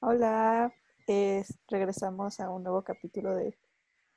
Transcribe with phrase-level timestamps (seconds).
[0.00, 0.72] Hola,
[1.06, 3.56] es- regresamos a un nuevo capítulo de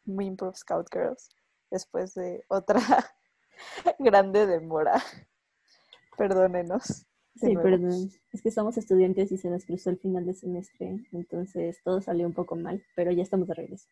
[0.05, 1.29] We Improve Scout Girls
[1.69, 2.79] después de otra
[3.99, 5.01] grande demora.
[6.17, 7.05] Perdónenos.
[7.35, 7.63] de Sí, nuevo.
[7.63, 8.11] perdón.
[8.33, 12.27] Es que somos estudiantes y se nos cruzó el final de semestre, entonces todo salió
[12.27, 13.87] un poco mal, pero ya estamos de regreso.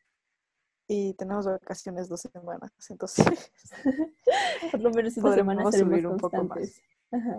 [0.87, 3.25] Y tenemos vacaciones dos semanas, entonces
[4.71, 6.81] Por lo menos esta semana Podremos seremos subir un poco más.
[7.11, 7.37] Ajá.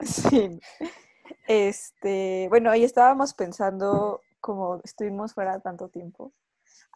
[0.04, 0.60] sí.
[1.48, 6.32] Este, bueno, ahí estábamos pensando, como estuvimos fuera tanto tiempo,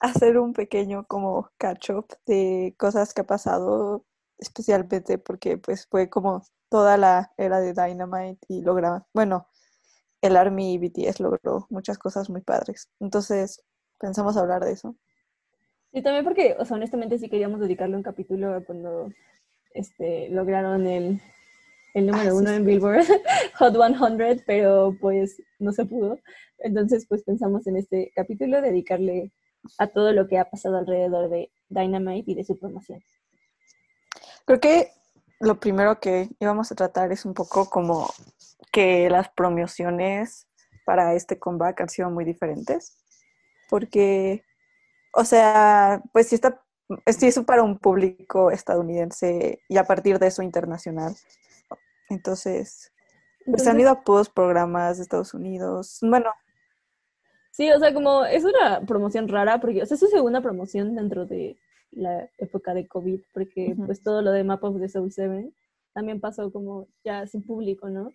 [0.01, 4.05] hacer un pequeño como catch up de cosas que ha pasado,
[4.39, 9.48] especialmente porque pues fue como toda la era de Dynamite y logra, bueno,
[10.23, 12.91] el Army y BTS logró muchas cosas muy padres.
[13.01, 13.65] Entonces,
[13.98, 14.97] pensamos hablar de eso.
[15.92, 19.11] Y también porque, o sea, honestamente sí queríamos dedicarle un capítulo cuando
[19.73, 21.20] este, lograron el,
[21.95, 22.57] el número Ah, sí, uno sí.
[22.57, 23.05] en Billboard
[23.59, 26.19] Hot 100, pero pues no se pudo.
[26.59, 29.33] Entonces, pues pensamos en este capítulo dedicarle
[29.78, 33.03] a todo lo que ha pasado alrededor de Dynamite y de su promoción.
[34.45, 34.89] Creo que
[35.39, 38.11] lo primero que íbamos a tratar es un poco como
[38.73, 40.47] que las promociones
[40.84, 42.97] para este comeback han sido muy diferentes.
[43.69, 44.45] Porque,
[45.14, 46.62] o sea, pues sí está,
[47.07, 51.14] sí es para un público estadounidense y a partir de eso internacional.
[52.11, 52.92] Entonces,
[53.47, 55.98] pues han ido a todos programas de Estados Unidos.
[56.03, 56.30] Bueno,
[57.52, 60.94] Sí, o sea, como es una promoción rara, porque, o sea, es su segunda promoción
[60.94, 61.58] dentro de
[61.91, 65.52] la época de COVID, porque pues todo lo de Map of the Soul 7
[65.92, 68.12] también pasó como ya sin público, ¿no?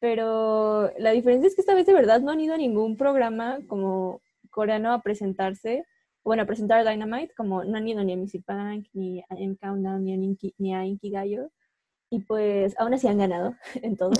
[0.00, 3.58] Pero la diferencia es que esta vez de verdad no han ido a ningún programa
[3.68, 5.84] como coreano a presentarse,
[6.24, 9.56] bueno, a presentar Dynamite, como no han ido ni a Music Bank, ni a M
[9.60, 11.50] Countdown, ni a, Inki, ni a Inkigayo,
[12.10, 14.12] y pues aún así han ganado en todo.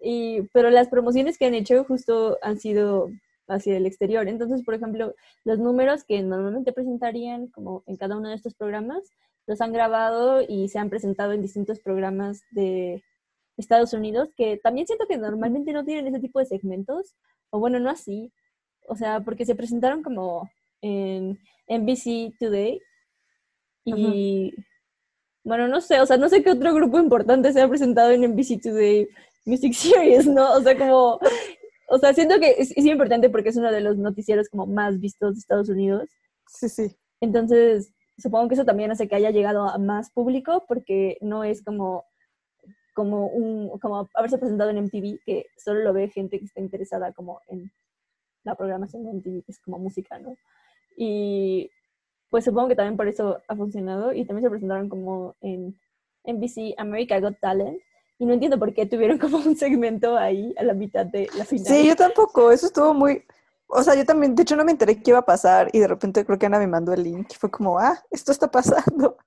[0.00, 3.10] Y, pero las promociones que han hecho justo han sido
[3.48, 4.28] hacia el exterior.
[4.28, 9.10] Entonces, por ejemplo, los números que normalmente presentarían como en cada uno de estos programas,
[9.46, 13.02] los han grabado y se han presentado en distintos programas de
[13.56, 17.14] Estados Unidos, que también siento que normalmente no tienen ese tipo de segmentos,
[17.50, 18.32] o bueno, no así,
[18.88, 20.50] o sea, porque se presentaron como
[20.82, 21.38] en
[21.68, 22.80] NBC Today
[23.84, 24.52] y,
[25.46, 28.22] bueno, no sé, o sea, no sé qué otro grupo importante se ha presentado en
[28.22, 29.08] NBC Today
[29.44, 30.54] Music Series, ¿no?
[30.54, 31.20] O sea, como,
[31.88, 34.98] o sea, siento que es, es importante porque es uno de los noticieros como más
[34.98, 36.10] vistos de Estados Unidos.
[36.48, 36.96] sí, sí.
[37.20, 41.62] Entonces, supongo que eso también hace que haya llegado a más público porque no es
[41.62, 42.04] como
[42.92, 47.12] como un como haberse presentado en MTV que solo lo ve gente que está interesada
[47.12, 47.70] como en
[48.42, 50.36] la programación de MTV que es como música, ¿no?
[50.96, 51.70] Y
[52.30, 55.78] pues supongo que también por eso ha funcionado y también se presentaron como en
[56.24, 57.80] NBC America Got Talent
[58.18, 61.44] y no entiendo por qué tuvieron como un segmento ahí a la mitad de la
[61.44, 61.66] final.
[61.66, 63.22] Sí, yo tampoco, eso estuvo muy,
[63.68, 65.88] o sea, yo también, de hecho no me enteré qué iba a pasar y de
[65.88, 69.16] repente creo que Ana me mandó el link y fue como, ah, esto está pasando.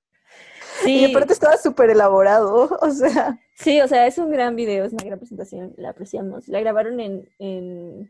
[0.83, 0.91] Sí.
[1.01, 4.93] Y aparte estaba súper elaborado, o sea, Sí, o sea, es un gran video, es
[4.93, 6.47] una gran presentación, la apreciamos.
[6.47, 8.07] La grabaron en, en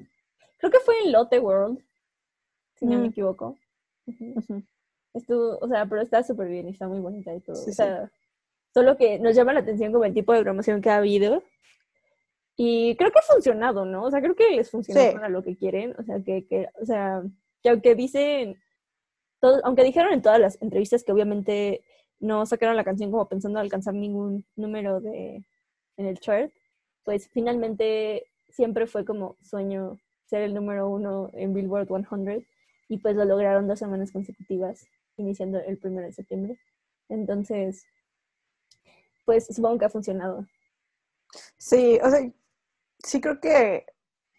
[0.59, 1.79] creo que fue en Lotte World,
[2.75, 3.09] si no me Mm.
[3.09, 3.57] equivoco.
[4.05, 4.61] Ujú.
[5.14, 7.56] Estuvo, o sea, pero está súper bien, y está muy bonita y todo.
[7.56, 8.12] Sí, o sea,
[8.74, 11.44] solo que nos llama la atención como el tipo de promoción que ha habido.
[12.56, 14.03] Y creo que ha funcionado, ¿no?
[14.03, 15.12] O sea, creo que les funcionó Sí.
[15.14, 15.96] para lo que quieren.
[15.97, 17.24] O sea, que, que, o sea,
[17.64, 18.58] que aunque dicen,
[19.40, 21.84] todo, aunque dijeron en todas las entrevistas que obviamente
[22.20, 25.41] no sacaron la canción como pensando alcanzar ningún número de
[25.97, 26.52] en el chart,
[27.03, 32.46] pues finalmente siempre fue como sueño ser el número uno en Billboard 100
[32.90, 34.86] y pues lo lograron dos semanas consecutivas,
[35.19, 36.59] iniciando el primero de septiembre.
[37.09, 37.85] Entonces,
[39.25, 40.46] pues supongo que ha funcionado.
[41.57, 42.19] sí, o sea,
[43.03, 43.85] sí creo que,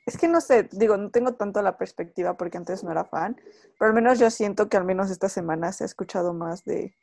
[0.06, 3.36] es que no sé, digo, no tengo tanto la perspectiva porque antes no era fan,
[3.78, 6.94] pero al menos yo siento que al menos esta semana se ha escuchado más de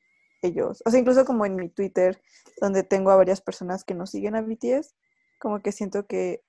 [0.44, 0.84] ellos.
[0.86, 2.22] O sea, incluso como en mi Twitter,
[2.62, 4.96] donde tengo a varias personas que no siguen a BTS,
[5.40, 6.44] como que siento que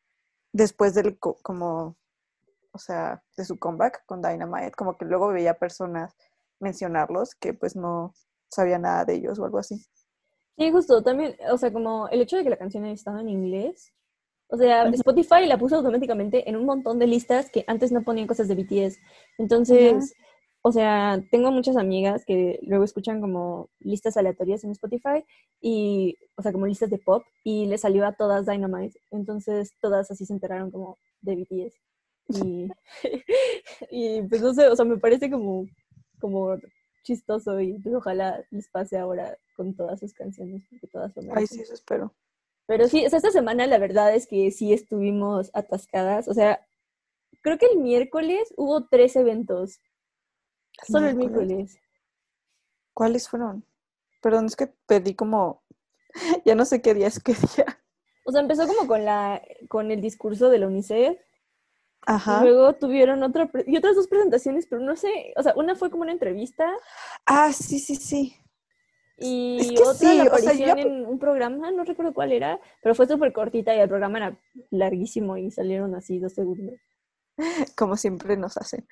[0.53, 1.97] después del, co- como,
[2.73, 6.15] o sea, de su comeback con Dynamite, como que luego veía personas
[6.61, 8.15] mencionarlos que pues no
[8.51, 9.77] sabía nada de ellos o algo así.
[10.57, 13.29] Sí, justo, también, o sea, como el hecho de que la canción haya estado en
[13.29, 13.93] inglés,
[14.49, 14.89] o sea.
[14.89, 18.55] Spotify la puso automáticamente en un montón de listas que antes no ponían cosas de
[18.55, 18.99] BTS.
[19.37, 20.15] Entonces,
[20.63, 25.25] o sea, tengo muchas amigas que luego escuchan como listas aleatorias en Spotify
[25.61, 28.99] y, o sea, como listas de pop y le salió a todas Dynamite.
[29.11, 31.75] Entonces, todas así se enteraron como de BTS.
[32.45, 32.69] Y,
[33.91, 35.67] y pues no sé, o sea, me parece como,
[36.19, 36.57] como
[37.03, 41.47] chistoso y pues ojalá les pase ahora con todas sus canciones porque todas son Ay,
[41.47, 42.15] sí, eso espero.
[42.67, 46.29] Pero sí, o sea, esta semana la verdad es que sí estuvimos atascadas.
[46.29, 46.67] O sea,
[47.41, 49.81] creo que el miércoles hubo tres eventos.
[50.87, 51.79] Solo el miércoles.
[52.93, 53.65] ¿Cuáles fueron?
[54.21, 55.63] Perdón, es que pedí como,
[56.45, 57.81] ya no sé qué día es qué día.
[58.25, 61.19] O sea, empezó como con la, con el discurso de la UNICEF.
[62.07, 62.43] Ajá.
[62.43, 66.03] Luego tuvieron otra y otras dos presentaciones, pero no sé, o sea, una fue como
[66.03, 66.73] una entrevista
[67.27, 68.35] Ah, sí, sí, sí.
[69.19, 72.15] y Es que otra sí, la o sea, yo aparición en un programa, no recuerdo
[72.15, 74.39] cuál era, pero fue súper cortita y el programa era
[74.71, 76.77] larguísimo y salieron así dos segundos.
[77.77, 78.87] como siempre nos hacen.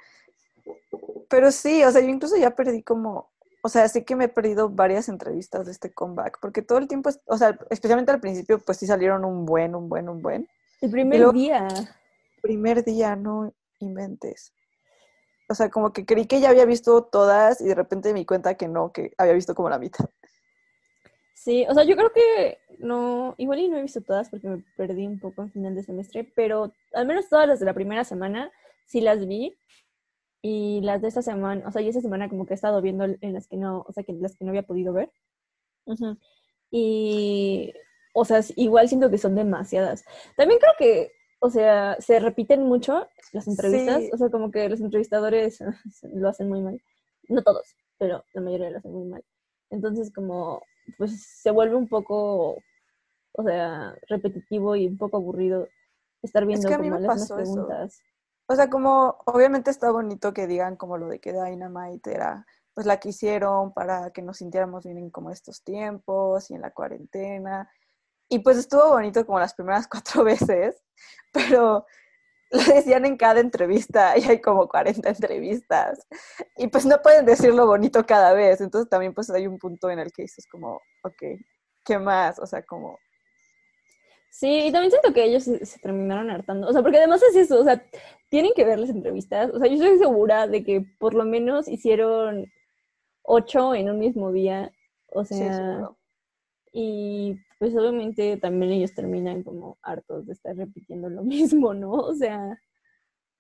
[1.29, 3.31] Pero sí, o sea, yo incluso ya perdí como,
[3.63, 6.87] o sea, sí que me he perdido varias entrevistas de este comeback, porque todo el
[6.87, 10.49] tiempo, o sea, especialmente al principio, pues sí salieron un buen, un buen, un buen.
[10.81, 11.67] El primer luego- día.
[12.47, 14.53] Primer día, no inventes.
[15.49, 18.27] O sea, como que creí que ya había visto todas y de repente me di
[18.27, 20.07] cuenta que no, que había visto como la mitad.
[21.35, 24.65] Sí, o sea, yo creo que no, igual y no he visto todas porque me
[24.77, 28.05] perdí un poco en final de semestre, pero al menos todas las de la primera
[28.05, 28.51] semana
[28.87, 29.57] sí las vi.
[30.43, 33.05] Y las de esta semana, o sea, y esta semana como que he estado viendo
[33.05, 35.11] en las que no, o sea, que las que no había podido ver.
[36.71, 37.73] Y,
[38.13, 40.05] o sea, igual siento que son demasiadas.
[40.37, 44.11] También creo que, o sea, se repiten mucho las entrevistas, Sí.
[44.13, 45.59] o sea, como que los entrevistadores
[46.03, 46.81] lo hacen muy mal.
[47.29, 49.25] No todos, pero la mayoría lo hacen muy mal.
[49.71, 50.63] Entonces, como,
[50.99, 52.59] pues se vuelve un poco,
[53.33, 55.69] o sea, repetitivo y un poco aburrido
[56.23, 57.53] estar viendo que a mí como me las pasó eso.
[57.55, 58.01] preguntas.
[58.49, 62.87] O sea, como obviamente está bonito que digan como lo de que Dynamite era pues
[62.87, 66.71] la que hicieron para que nos sintiéramos bien en como estos tiempos y en la
[66.73, 67.71] cuarentena.
[68.29, 70.83] Y pues estuvo bonito como las primeras cuatro veces,
[71.33, 71.87] pero
[72.51, 76.07] lo decían en cada entrevista y hay como 40 entrevistas.
[76.57, 78.61] Y pues no pueden decirlo bonito cada vez.
[78.61, 81.23] Entonces también pues hay un punto en el que dices como, ok,
[81.85, 82.39] ¿qué más?
[82.39, 82.99] O sea, como...
[84.31, 86.69] Sí, y también siento que ellos se, se terminaron hartando.
[86.69, 87.83] O sea, porque además es eso, o sea,
[88.29, 89.51] tienen que ver las entrevistas.
[89.53, 92.53] O sea, yo estoy segura de que por lo menos hicieron
[93.23, 94.73] ocho en un mismo día.
[95.09, 95.99] O Sí, sea, seguro.
[96.73, 101.93] y pues obviamente también ellos terminan como hartos de estar repitiendo lo mismo, ¿no?
[101.93, 102.59] O sea,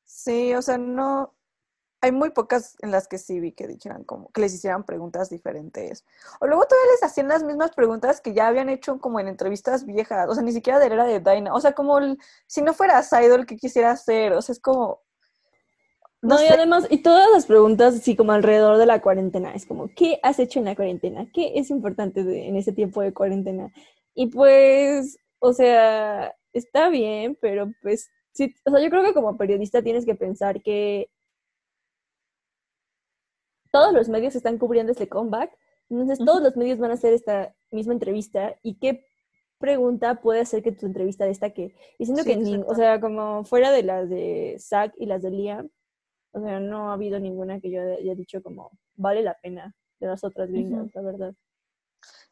[0.05, 1.35] Sí, o sea, no.
[2.03, 5.31] Hay muy pocas en las que sí vi que dijeran como que les hicieran preguntas
[5.31, 6.05] diferentes.
[6.41, 9.87] O luego todavía les hacían las mismas preguntas que ya habían hecho como en entrevistas
[9.87, 10.29] viejas.
[10.29, 11.55] O sea, ni siquiera de la era de Dyna.
[11.55, 14.33] O sea, como el- si no fueras Idol, ¿qué quisiera hacer?
[14.35, 15.03] O sea, es como.
[16.23, 19.67] no, No y además, y todas las preguntas así como alrededor de la cuarentena, es
[19.67, 21.27] como, ¿qué has hecho en la cuarentena?
[21.33, 23.73] ¿Qué es importante de- en ese tiempo de cuarentena?
[24.17, 29.37] Y pues, o sea, está bien, pero pues, sí, o sea, yo creo que como
[29.37, 31.11] periodista tienes que pensar que
[33.71, 35.53] todos los medios están cubriendo este comeback,
[35.91, 39.07] entonces todos los medios van a hacer esta misma entrevista y qué
[39.59, 41.75] pregunta puede hacer que tu entrevista destaque.
[41.99, 45.23] Y siento Sí, que, ni, o sea, como fuera de las de Zack y las
[45.23, 45.69] de Liam,
[46.33, 50.07] o sea, no ha habido ninguna que yo haya dicho como, vale la pena de
[50.07, 51.35] las otras gringas, la verdad.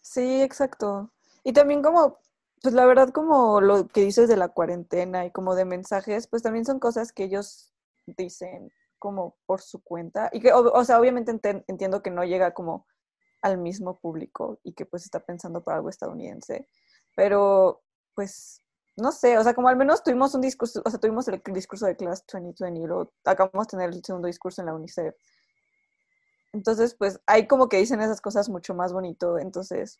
[0.00, 1.13] Sí, exacto.
[1.44, 2.18] Y también como,
[2.62, 6.42] pues la verdad como lo que dices de la cuarentena y como de mensajes, pues
[6.42, 7.72] también son cosas que ellos
[8.06, 10.30] dicen como por su cuenta.
[10.32, 11.38] Y que, o, sea, obviamente
[11.68, 12.86] entiendo que no llega como
[13.42, 16.66] al mismo público y que pues está pensando para algo estadounidense.
[17.14, 17.82] Pero
[18.14, 18.62] pues,
[18.96, 21.84] no sé, o sea, como al menos tuvimos un discurso, o sea, tuvimos el discurso
[21.84, 25.14] de Class 2020 y luego acabamos de tener el segundo discurso en la UNICEF.
[26.54, 29.38] Entonces, pues hay como que dicen esas cosas mucho más bonito.
[29.38, 29.98] Entonces,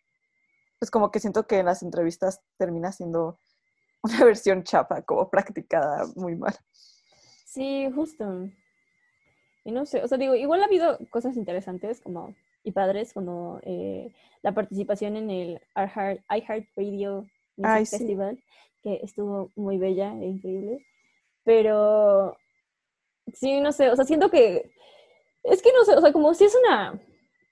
[0.85, 3.39] pues como que siento que en las entrevistas termina siendo
[4.03, 6.55] una versión chapa, como practicada muy mal.
[7.47, 8.51] Sí, justo.
[9.65, 13.61] Y no sé, o sea, digo, igual ha habido cosas interesantes como y padres como
[13.63, 14.13] eh,
[14.43, 17.23] la participación en el iHeart, iHeartRadio
[17.57, 17.97] Music Ay, sí.
[17.97, 18.45] Festival,
[18.83, 20.85] que estuvo muy bella e increíble.
[21.45, 22.37] Pero
[23.33, 24.71] sí, no sé, o sea, siento que
[25.45, 27.01] es que no sé, o sea, como si es una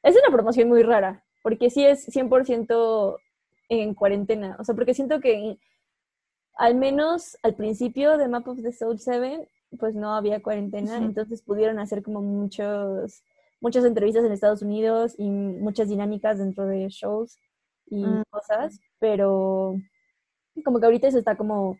[0.02, 3.18] es una promoción muy rara, porque sí es 100%
[3.68, 5.58] en cuarentena, o sea, porque siento que
[6.56, 11.40] al menos al principio de Map of the Soul 7 pues no había cuarentena, entonces
[11.42, 13.22] pudieron hacer como muchos,
[13.60, 17.38] muchas entrevistas en Estados Unidos y muchas dinámicas dentro de shows
[17.86, 18.22] y Mm.
[18.30, 19.76] cosas, pero
[20.64, 21.78] como que ahorita se está como,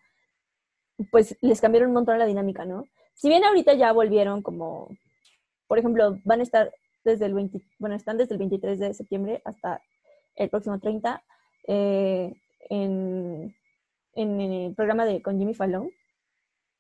[1.11, 2.87] pues les cambiaron un montón la dinámica, ¿no?
[3.15, 4.89] Si bien ahorita ya volvieron como,
[5.67, 6.73] por ejemplo, van a estar
[7.05, 9.83] desde el 20, bueno, están desde el 23 de septiembre hasta
[10.37, 11.23] el próximo 30
[11.69, 12.35] eh,
[12.71, 13.55] en,
[14.15, 15.91] en el programa de con Jimmy Fallon.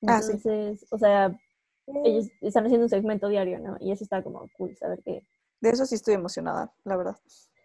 [0.07, 0.33] Ah, sí.
[0.33, 1.37] Entonces, o sea,
[2.05, 3.77] ellos están haciendo un segmento diario, ¿no?
[3.81, 5.25] Y eso está como cool, saber que
[5.61, 7.17] De eso sí estoy emocionada, la verdad.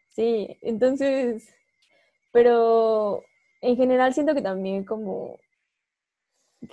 [0.10, 1.48] Sí, entonces,
[2.32, 3.24] pero
[3.62, 5.40] en general siento que también como,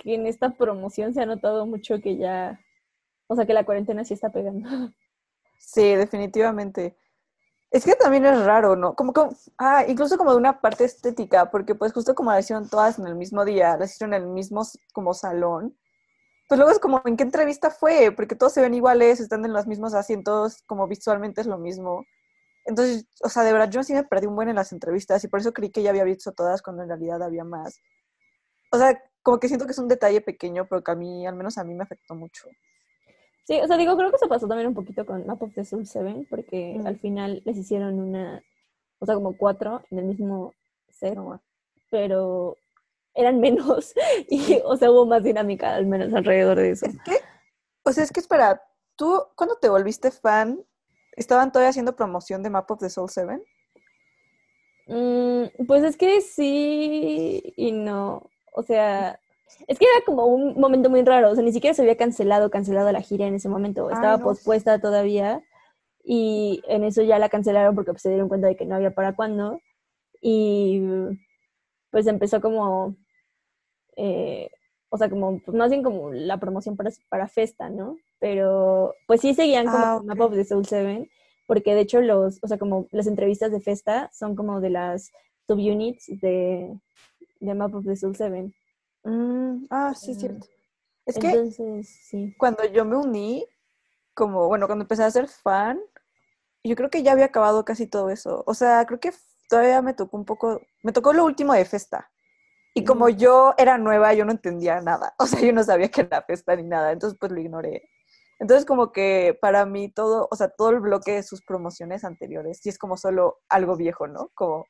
[0.01, 2.59] que en esta promoción se ha notado mucho que ya,
[3.27, 4.69] o sea, que la cuarentena sí está pegando.
[5.57, 6.97] Sí, definitivamente.
[7.71, 8.95] Es que también es raro, ¿no?
[8.95, 12.69] Como, como, ah, incluso como de una parte estética, porque pues justo como las hicieron
[12.69, 15.77] todas en el mismo día, las hicieron en el mismo como salón,
[16.49, 18.11] pues luego es como, ¿en qué entrevista fue?
[18.15, 22.05] Porque todos se ven iguales, están en los mismos asientos, como visualmente es lo mismo.
[22.65, 25.27] Entonces, o sea, de verdad, yo sí me perdí un buen en las entrevistas y
[25.29, 27.79] por eso creí que ya había visto todas cuando en realidad había más.
[28.71, 31.35] O sea, como que siento que es un detalle pequeño, pero que a mí, al
[31.35, 32.47] menos a mí me afectó mucho.
[33.45, 35.63] Sí, o sea, digo, creo que se pasó también un poquito con Map of the
[35.63, 38.41] Soul 7, porque al final les hicieron una,
[38.97, 40.53] o sea, como cuatro en el mismo
[40.89, 41.15] set,
[41.91, 42.57] pero
[43.13, 43.93] eran menos
[44.29, 46.87] y, o sea, hubo más dinámica al menos alrededor de eso.
[46.87, 47.19] Es que,
[47.83, 48.63] o sea, es que espera,
[48.95, 50.59] ¿tú cuando te volviste fan,
[51.15, 53.43] estaban todavía haciendo promoción de Map of the Soul 7?
[54.87, 59.19] Mm, pues es que sí y no, o sea,
[59.67, 62.49] es que era como un momento muy raro, o sea, ni siquiera se había cancelado,
[62.49, 65.43] cancelado la gira en ese momento, estaba pospuesta todavía
[66.03, 68.93] y en eso ya la cancelaron porque pues, se dieron cuenta de que no había
[68.93, 69.61] para cuándo
[70.21, 70.81] y
[71.91, 72.95] pues empezó como,
[73.95, 74.49] eh,
[74.89, 77.97] o sea, como, pues más bien como la promoción para, para Festa, ¿no?
[78.19, 81.09] Pero pues sí seguían como ah, Map of the Soul 7
[81.47, 85.11] porque de hecho los, o sea, como las entrevistas de Festa son como de las
[85.47, 86.77] subunits de,
[87.39, 88.51] de Map of the Soul 7.
[89.05, 90.47] Mm, ah, sí, es cierto.
[91.05, 92.35] Es que sí.
[92.37, 93.47] cuando yo me uní,
[94.15, 95.79] como, bueno, cuando empecé a ser fan,
[96.63, 98.43] yo creo que ya había acabado casi todo eso.
[98.47, 99.13] O sea, creo que
[99.47, 102.11] todavía me tocó un poco, me tocó lo último de Festa.
[102.73, 105.13] Y como yo era nueva, yo no entendía nada.
[105.19, 107.83] O sea, yo no sabía que era Festa ni nada, entonces pues lo ignoré.
[108.39, 112.59] Entonces como que para mí todo, o sea, todo el bloque de sus promociones anteriores,
[112.61, 114.29] sí es como solo algo viejo, ¿no?
[114.33, 114.65] Como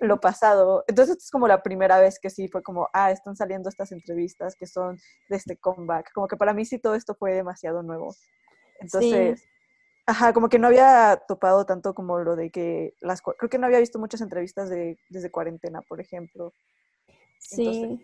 [0.00, 0.84] lo pasado.
[0.88, 4.56] Entonces, es como la primera vez que sí fue como, ah, están saliendo estas entrevistas
[4.56, 6.12] que son de este comeback.
[6.12, 8.14] Como que para mí sí todo esto fue demasiado nuevo.
[8.80, 9.44] Entonces,
[10.06, 13.66] ajá, como que no había topado tanto como lo de que las, creo que no
[13.66, 16.52] había visto muchas entrevistas de, desde cuarentena, por ejemplo.
[17.38, 18.00] Sí.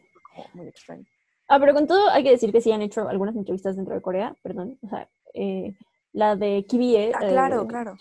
[0.55, 1.05] muy extraño.
[1.49, 4.03] Ah, pero con todo hay que decir que sí han hecho algunas entrevistas dentro de
[4.03, 4.79] Corea, perdón.
[4.83, 5.75] O sea, eh,
[6.13, 7.13] la de KBE.
[7.15, 7.97] Ah, claro, eh, claro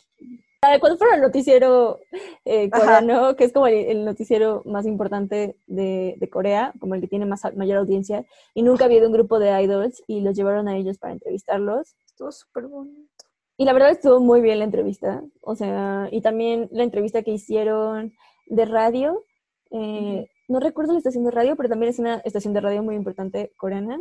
[0.80, 2.00] cuando fueron el noticiero
[2.46, 7.26] eh, coreano, que es como el, noticiero más importante de, Corea, como el que tiene
[7.26, 10.78] más, mayor audiencia, y nunca había habido un grupo de idols y los llevaron a
[10.78, 11.96] ellos para entrevistarlos.
[12.06, 13.26] Estuvo súper bonito.
[13.58, 17.32] Y la verdad estuvo muy bien la entrevista, o sea, y también la entrevista que
[17.32, 18.14] hicieron
[18.48, 19.24] de radio,
[19.72, 22.96] eh, no recuerdo la estación de radio, pero también es una estación de radio muy
[22.96, 23.98] importante coreana,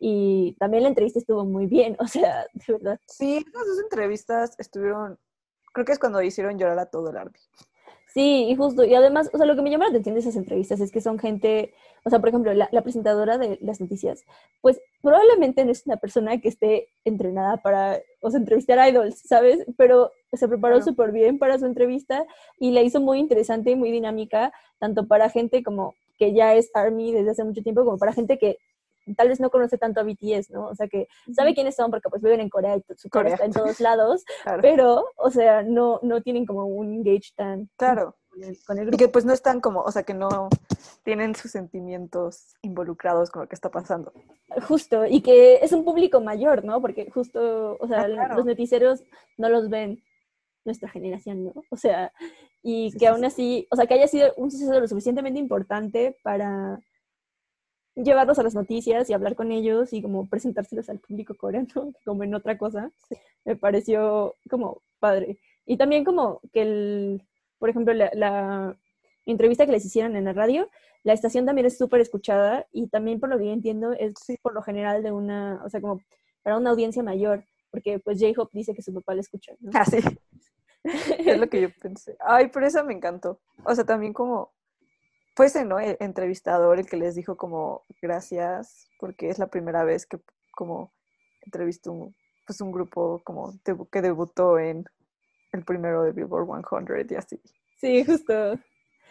[0.00, 3.00] y también la entrevista estuvo muy bien, o sea, de verdad.
[3.06, 5.18] Sí, esas dos entrevistas estuvieron
[5.76, 7.38] creo que es cuando hicieron llorar a todo el army.
[8.14, 10.36] Sí, y justo, y además, o sea, lo que me llama la atención de esas
[10.36, 14.24] entrevistas es que son gente, o sea, por ejemplo, la, presentadora de las noticias,
[14.62, 19.18] pues probablemente no es una persona que esté entrenada para, o sea, entrevistar a idols,
[19.18, 19.66] ¿sabes?
[19.76, 22.24] Pero se preparó súper bien para su entrevista
[22.58, 26.70] y la hizo muy interesante y muy dinámica, tanto para gente como que ya es
[26.72, 28.56] ARMY desde hace mucho tiempo, como para gente que
[29.14, 30.66] tal vez no conoce tanto a BTS, ¿no?
[30.66, 33.44] O sea, que sabe quiénes son porque pues viven en Corea y su Corea está
[33.44, 34.24] en todos lados,
[34.62, 37.70] pero, o sea, no, no tienen como un engage tan...
[37.76, 38.16] Claro.
[38.66, 38.96] Con el, grupo.
[38.96, 40.50] Y que pues no están como, o sea, que no
[41.04, 44.12] tienen sus sentimientos involucrados con lo que está pasando.
[44.68, 46.82] Justo, y que es un público mayor, ¿no?
[46.82, 49.04] Porque justo, o sea, ah, los noticieros
[49.38, 50.02] no los ven
[50.66, 51.54] nuestra generación, ¿no?
[51.70, 52.12] O sea,
[52.62, 56.78] y que aún así, o sea, que haya sido un suceso lo suficientemente importante para
[57.96, 61.66] llevarlos a las noticias y hablar con ellos y como presentárselos al público coreano,
[62.04, 62.90] como en otra cosa,
[63.44, 65.38] me pareció como padre.
[65.64, 67.22] Y también como que, el,
[67.58, 68.76] por ejemplo, la,
[69.24, 70.70] entrevista que les hicieron en la radio,
[71.02, 74.54] la estación también es súper escuchada y también por lo que yo entiendo es por
[74.54, 76.00] lo general de una, o sea, como
[76.44, 79.52] para una audiencia mayor, porque pues J-Hope dice que su papá la escucha.
[79.58, 79.72] ¿no?
[79.74, 79.98] Ah, sí.
[81.18, 82.16] es lo que yo pensé.
[82.20, 83.40] Ay, por eso me encantó.
[83.64, 84.52] O sea, también como
[85.36, 85.78] fue ese, ¿no?
[85.78, 90.18] El entrevistador el que les dijo como gracias porque es la primera vez que
[90.52, 90.94] como
[91.42, 92.16] entrevistó un,
[92.46, 93.52] pues un grupo como
[93.92, 94.86] que debutó en
[95.52, 97.40] el primero de Billboard 100 y así.
[97.78, 98.58] Sí, justo.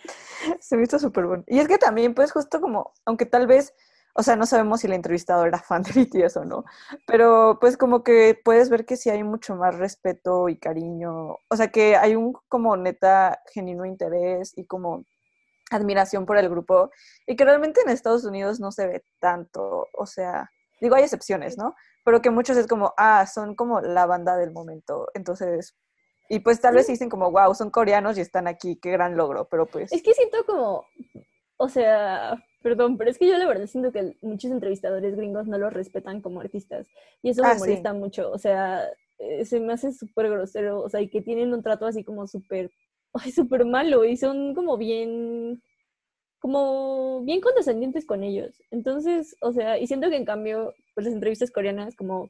[0.60, 1.44] Se me hizo súper bueno.
[1.48, 3.75] Y es que también, pues justo como, aunque tal vez,
[4.15, 6.65] o sea, no sabemos si el entrevistador era fan de BTS o no,
[7.05, 11.55] pero pues como que puedes ver que sí hay mucho más respeto y cariño, o
[11.55, 15.05] sea, que hay un como neta genuino interés y como
[15.72, 16.92] admiración por el grupo
[17.26, 21.58] y que realmente en Estados Unidos no se ve tanto, o sea, digo, hay excepciones,
[21.58, 21.76] ¿no?
[22.04, 25.76] Pero que muchos es como, ah, son como la banda del momento, entonces,
[26.30, 29.48] y pues tal vez dicen como, wow, son coreanos y están aquí, qué gran logro,
[29.50, 29.92] pero pues...
[29.92, 30.86] Es que siento como,
[31.58, 35.60] o sea, Perdón, pero es que yo la verdad siento que muchos entrevistadores gringos no
[35.60, 36.88] los respetan como artistas.
[37.22, 37.60] Y eso me Ah, sí.
[37.60, 38.32] molesta mucho.
[38.32, 40.82] O sea, eh, se me hace súper grosero.
[40.82, 42.72] O sea, y que tienen un trato así como súper,
[43.24, 44.06] ay, súper malo.
[44.06, 45.62] Y son como bien,
[46.40, 48.62] como bien condescendientes con ellos.
[48.72, 52.30] Entonces, o sea, y siento que en cambio, pues las entrevistas coreanas como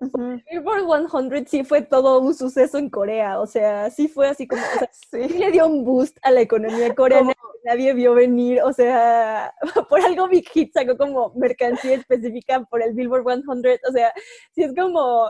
[0.00, 0.40] Ujú.
[0.50, 3.40] Billboard 100 sí fue todo un suceso en Corea.
[3.40, 5.38] O sea, sí fue así como, o sea, sí Sí.
[5.38, 9.52] le dio un boost a la economía coreana que nadie vio venir, o sea,
[9.90, 14.12] por algo Big Hit sacó como mercancía específica por el Billboard 100, o sea,
[14.54, 15.28] sí es como,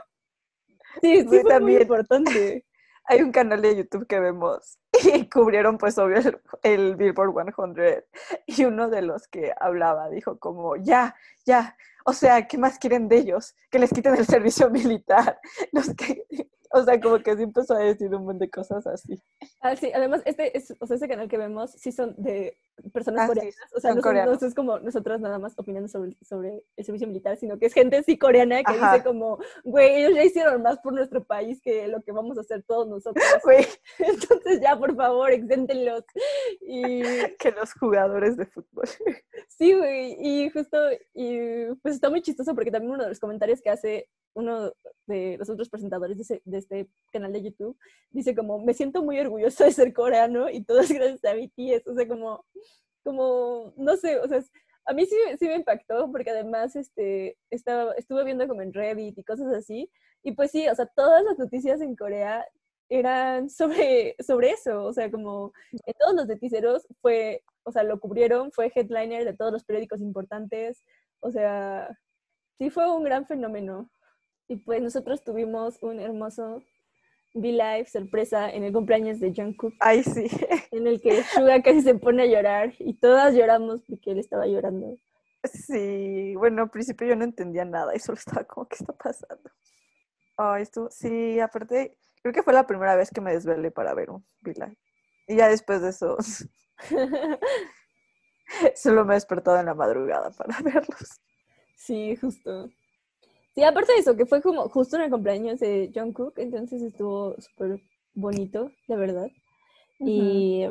[1.01, 1.83] sí, sí Sí, fue muy también.
[1.83, 2.65] importante.
[3.09, 4.79] Hay un canal de YouTube que vemos
[5.15, 6.19] y cubrieron pues obvio
[6.63, 8.05] el, Billboard 100
[8.47, 13.09] y uno de los que hablaba dijo como, ya, ya, o sea, ¿qué más quieren
[13.09, 13.55] de ellos?
[13.71, 15.41] Que les quiten el servicio militar.
[15.73, 16.27] No sé qué.
[16.71, 19.21] O sea, como que sí empezó a decir un montón de cosas así.
[19.61, 22.57] Ah, sí, además, este, es, o sea, este canal que vemos sí son de
[22.93, 26.17] personas Ah, coreanas, o sea, no, son- no es como nosotros nada más opinando sobre,
[26.23, 28.93] sobre el servicio militar, sino que es gente sí coreana que Ajá.
[28.93, 32.43] dice como, güey, ellos ya hicieron más por nuestro país que lo que vamos a
[32.43, 33.25] hacer todos nosotros.
[33.45, 33.65] Güey,
[33.99, 36.05] Entonces ya, por favor, exéntenlos.
[36.61, 37.01] Y
[37.39, 38.85] que los jugadores de fútbol.
[39.49, 40.77] sí, güey, y justo,
[41.15, 44.73] y pues está muy chistoso porque también uno de los comentarios que hace uno
[45.07, 47.77] de los otros presentadores de, ese- de este canal de YouTube
[48.11, 51.87] dice como, me siento muy orgulloso de ser coreano y todo es gracias a BTS,
[51.89, 52.45] o sea, como,
[53.05, 54.43] como, no sé, o sea,
[54.87, 59.19] a mí sí, sí me impactó porque además este, estaba, estuve viendo como en Reddit
[59.19, 59.91] y cosas así,
[60.23, 62.47] y pues sí, o sea, todas las noticias en Corea
[62.89, 68.01] eran sobre, sobre eso, o sea, como en todos los noticieros fue, o sea, lo
[68.01, 70.83] cubrieron, fue headliner de todos los periódicos importantes,
[71.21, 71.89] o sea,
[72.59, 73.91] sí fue un gran fenómeno.
[74.49, 76.63] Y pues nosotros tuvimos un hermoso
[77.35, 80.27] V-Live sorpresa en el cumpleaños de Jungkook, Ay, sí.
[80.73, 84.47] en el que Suga casi se pone a llorar y todas lloramos porque él estaba
[84.47, 84.97] llorando.
[85.45, 89.51] Sí, bueno, al principio yo no entendía nada y solo estaba como, ¿qué está pasando?
[90.37, 94.11] Ay, esto, sí, aparte, creo que fue la primera vez que me desvelé para ver
[94.11, 94.77] un V-Live.
[95.29, 96.17] Y ya después de eso,
[98.75, 101.21] solo me he despertado en la madrugada para verlos.
[101.77, 102.71] sí, justo.
[103.59, 107.35] Sí, aparte de eso, que fue como justo en el cumpleaños de Jungkook, entonces estuvo
[107.41, 107.81] súper
[108.15, 109.27] bonito, la verdad.
[109.99, 110.65] Y,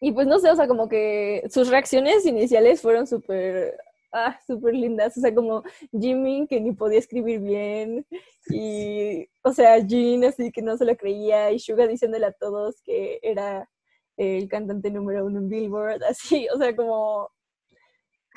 [0.00, 3.78] y pues no sé, o sea, como que sus reacciones iniciales fueron súper,
[4.12, 5.16] ah, súper lindas.
[5.16, 8.04] O sea, como Jimin que ni podía escribir bien,
[8.48, 12.82] y, o sea, Jin así que no se lo creía, y Suga diciéndole a todos
[12.82, 13.70] que era
[14.16, 17.30] el cantante número uno en Billboard, así, o sea, como...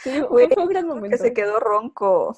[0.03, 1.17] Sí, fue, un gran Que momento.
[1.17, 2.35] se quedó ronco.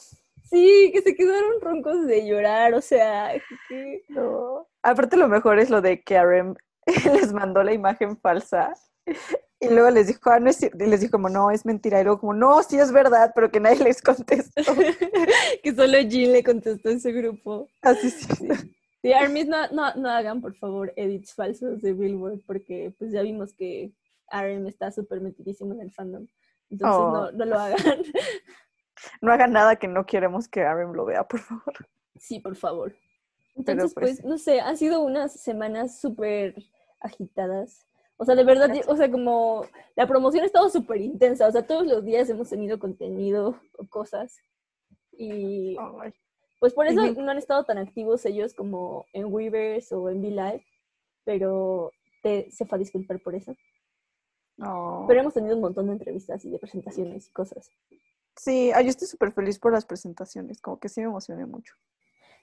[0.50, 3.34] Sí, que se quedaron roncos de llorar, o sea,
[3.68, 4.68] que- No.
[4.82, 6.56] Aparte, lo mejor es lo de que Arem
[7.30, 8.74] les mandó la imagen falsa.
[9.60, 12.00] Y luego les dijo, ah, no es cier-", y les dijo como, no, es mentira.
[12.00, 14.62] Y luego como, no, sí es verdad, pero que nadie les contestó.
[15.64, 17.68] que solo Jin le contestó en su grupo.
[17.82, 18.48] Así sí.
[19.02, 23.22] Sí, Armies, no, no, no hagan, por favor, edits falsos de Billboard, porque pues ya
[23.22, 23.92] vimos que
[24.28, 26.28] Arm está súper metidísimo en el fandom.
[26.70, 27.12] Entonces Oh.
[27.12, 27.78] no, no lo hagan.
[29.22, 31.88] No hagan nada que no queremos que Arem lo vea, por favor.
[32.18, 32.96] sí, por favor.
[33.56, 36.56] Entonces, pues, pues, no sé, han sido unas semanas súper
[37.02, 37.86] agitadas.
[38.18, 41.48] O sea, de verdad, o sea, como la promoción ha estado súper intensa.
[41.48, 44.38] O sea, todos los días hemos tenido contenido o cosas.
[45.18, 45.78] Y.
[46.60, 50.66] Pues por eso no han estado tan activos ellos como en Weavers o en V-Live,
[51.24, 53.56] pero te, se fue a disculpar por eso.
[54.58, 55.06] No.
[55.08, 57.70] Pero hemos tenido un montón de entrevistas y de presentaciones y cosas.
[58.36, 61.76] Sí, ay, yo estoy súper feliz por las presentaciones, como que sí me emocioné mucho.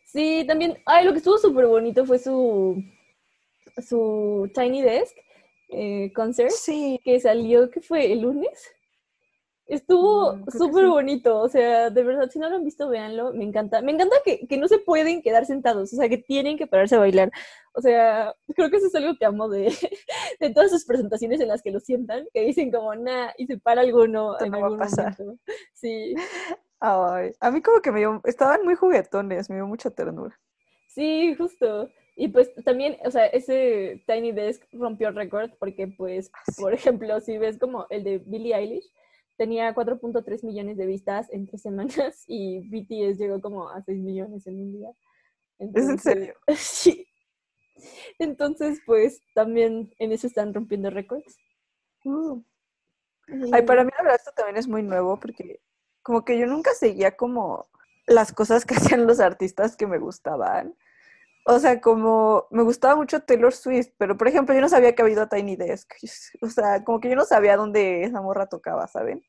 [0.05, 2.83] Sí, también, ay, lo que estuvo súper bonito fue su,
[3.87, 5.17] su Tiny Desk
[5.71, 8.76] eh, concert Sí, que salió, que fue el lunes.
[9.67, 10.89] Estuvo Mm, súper sí.
[10.89, 13.83] bonito, o sea, de verdad, si no lo han visto, véanlo, me encanta.
[13.83, 16.95] Me encanta que, que no se pueden quedar sentados, o sea, que tienen que pararse
[16.97, 17.33] a bailar.
[17.75, 19.67] O sea, creo que eso es algo que amo de,
[20.41, 23.59] de todas sus presentaciones en las que lo sientan, que dicen como, nah, y se
[23.59, 25.17] para alguno en no va a algún pasar.
[25.19, 25.39] momento.
[25.75, 26.25] Sí,
[26.81, 30.39] ay, a mí como que me dio, estaban muy juguetones, me dio mucha ternura.
[30.87, 31.91] sí, justo.
[32.19, 37.37] Y pues también, o sea, ese Tiny Desk rompió récord porque, pues, por ejemplo, si
[37.39, 38.91] ves como el de Billie Eilish,
[39.37, 44.47] tenía 4.3 millones de vistas en tres semanas y BTS llegó como a 6 millones
[44.47, 44.91] en un día.
[45.59, 46.35] ¿Es en serio?
[46.57, 47.07] Sí.
[48.19, 51.37] Entonces, pues, también en eso están rompiendo récords.
[52.05, 52.43] Uh.
[53.53, 55.61] Ay, para mí la verdad esto también es muy nuevo porque
[56.03, 57.69] como que yo nunca seguía como
[58.07, 60.75] las cosas que hacían los artistas que me gustaban.
[61.49, 65.03] O sea, como me gustaba mucho Taylor Swift, pero por ejemplo yo no sabía que
[65.03, 65.91] había ido a Tiny Desk.
[66.43, 69.23] O sea, como que yo no sabía dónde esa morra tocaba, ¿saben?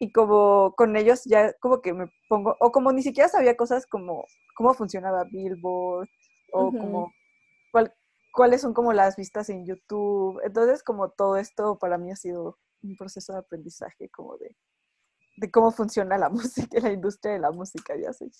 [0.00, 3.86] y como con ellos ya como que me pongo, o como ni siquiera sabía cosas
[3.86, 6.08] como cómo funcionaba Billboard,
[6.52, 7.12] o como
[7.72, 7.94] cuál-
[8.32, 10.40] cuáles son como las vistas en YouTube.
[10.44, 14.56] Entonces como todo esto para mí ha sido un proceso de aprendizaje como de,
[15.38, 18.30] de cómo funciona la música, la industria de la música, ya sé.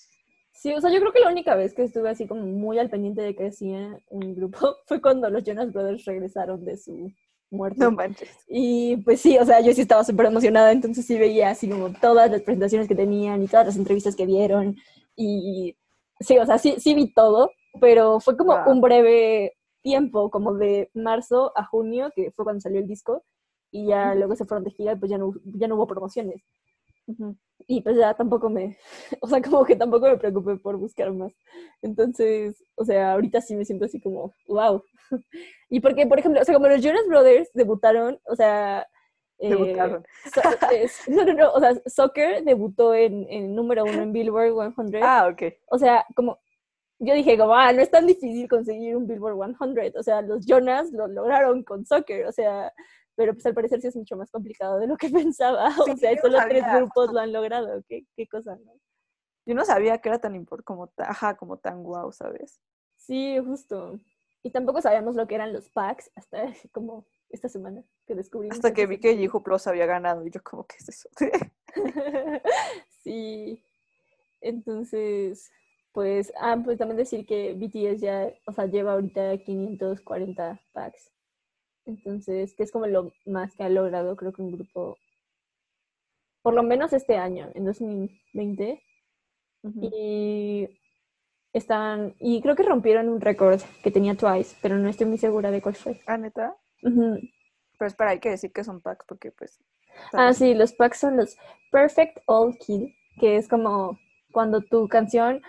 [0.53, 2.91] Sí, o sea, yo creo que la única vez que estuve así como muy al
[2.91, 7.11] pendiente de que hacía un grupo fue cuando los Jonas Brothers regresaron de su
[7.51, 7.81] muerte.
[7.81, 8.31] No manches.
[8.49, 11.93] Y pues sí, o sea, yo sí estaba súper emocionada, entonces sí veía así como
[11.93, 14.77] todas las presentaciones que tenían y todas las entrevistas que dieron.
[15.17, 15.77] Y
[16.21, 18.73] sí, o sea, sí, sí vi todo, pero fue como Wow.
[18.73, 23.25] un breve tiempo, como de marzo a junio, que fue cuando salió el disco,
[23.73, 26.43] y ya luego se fueron de gira y pues ya no, ya no hubo promociones.
[27.67, 28.77] Y pues ya tampoco me,
[29.21, 31.33] o sea, como que tampoco me preocupé por buscar más.
[31.83, 34.83] Entonces, o sea, ahorita sí me siento así como, wow.
[35.71, 38.87] Y porque, por ejemplo, o sea, como los Jonas Brothers debutaron, o sea...
[39.39, 40.05] eh, Debutaron.
[40.35, 40.41] so-
[40.73, 45.03] es- no, no, no, o sea, Soccer debutó en, en número uno en Billboard 100.
[45.03, 45.43] Ah, ok.
[45.71, 46.39] O sea, como,
[46.99, 49.93] yo dije como, ah, no es tan difícil conseguir un Billboard 100.
[49.97, 52.73] O sea, los Jonas lo lograron con Soccer, o sea,
[53.17, 55.71] pero pues al parecer sí es mucho más complicado de lo que pensaba.
[55.85, 56.79] Sí, o sea, solo no tres sabía.
[56.79, 57.83] grupos lo han logrado.
[57.89, 58.73] ¿Qué, qué cosa, no?
[59.47, 62.61] Yo no sabía que era tan importante, como, ajá, como tan guau, ¿sabes?
[62.97, 63.99] Sí, justo.
[64.43, 66.43] Y tampoco sabíamos lo que eran los packs hasta
[66.73, 68.57] como esta semana que descubrimos.
[68.57, 69.17] Hasta que vi que.
[69.17, 71.09] Jihu Plus había ganado y yo como, ¿qué es eso?
[73.03, 73.63] sí.
[74.41, 75.51] Entonces,
[75.93, 81.11] pues, ah, pues también decir que BTS ya, o sea, lleva ahorita 540 packs.
[81.87, 84.99] Entonces, que es como lo más que ha logrado, creo que un grupo,
[86.43, 88.83] por lo menos este año, en 2020.
[89.63, 89.91] Ujú.
[89.93, 90.69] Y
[91.53, 95.51] están, y creo que rompieron un récord que tenía Twice, pero no estoy muy segura
[95.51, 96.01] de cuál fue.
[96.07, 96.57] Ah, neta.
[96.83, 97.19] Ujú.
[97.79, 99.59] Pero espera, hay que decir que son packs porque pues...
[100.13, 101.37] Ah, sí, los packs son los
[101.73, 103.99] Perfect All Kill, que es como
[104.33, 105.43] cuando tu canción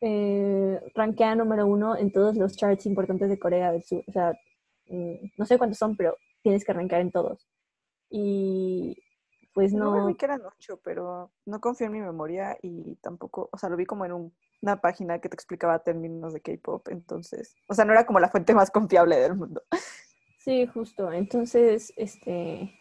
[0.00, 4.04] eh, rankea número uno en todos los charts importantes de Corea del Sur.
[4.06, 4.32] O sea,
[4.92, 7.46] no sé cuántos son, pero tienes que rankear en todos.
[8.10, 8.96] Y
[9.54, 10.06] pues No, no.
[10.06, 13.76] vi que eran ocho, pero no confío en mi memoria y tampoco, o sea, lo
[13.76, 17.84] vi como en un- una página que te explicaba términos de K-pop, entonces, o sea,
[17.84, 19.62] no era como la fuente más confiable del mundo.
[20.38, 21.12] Sí, justo.
[21.12, 22.72] Entonces, este,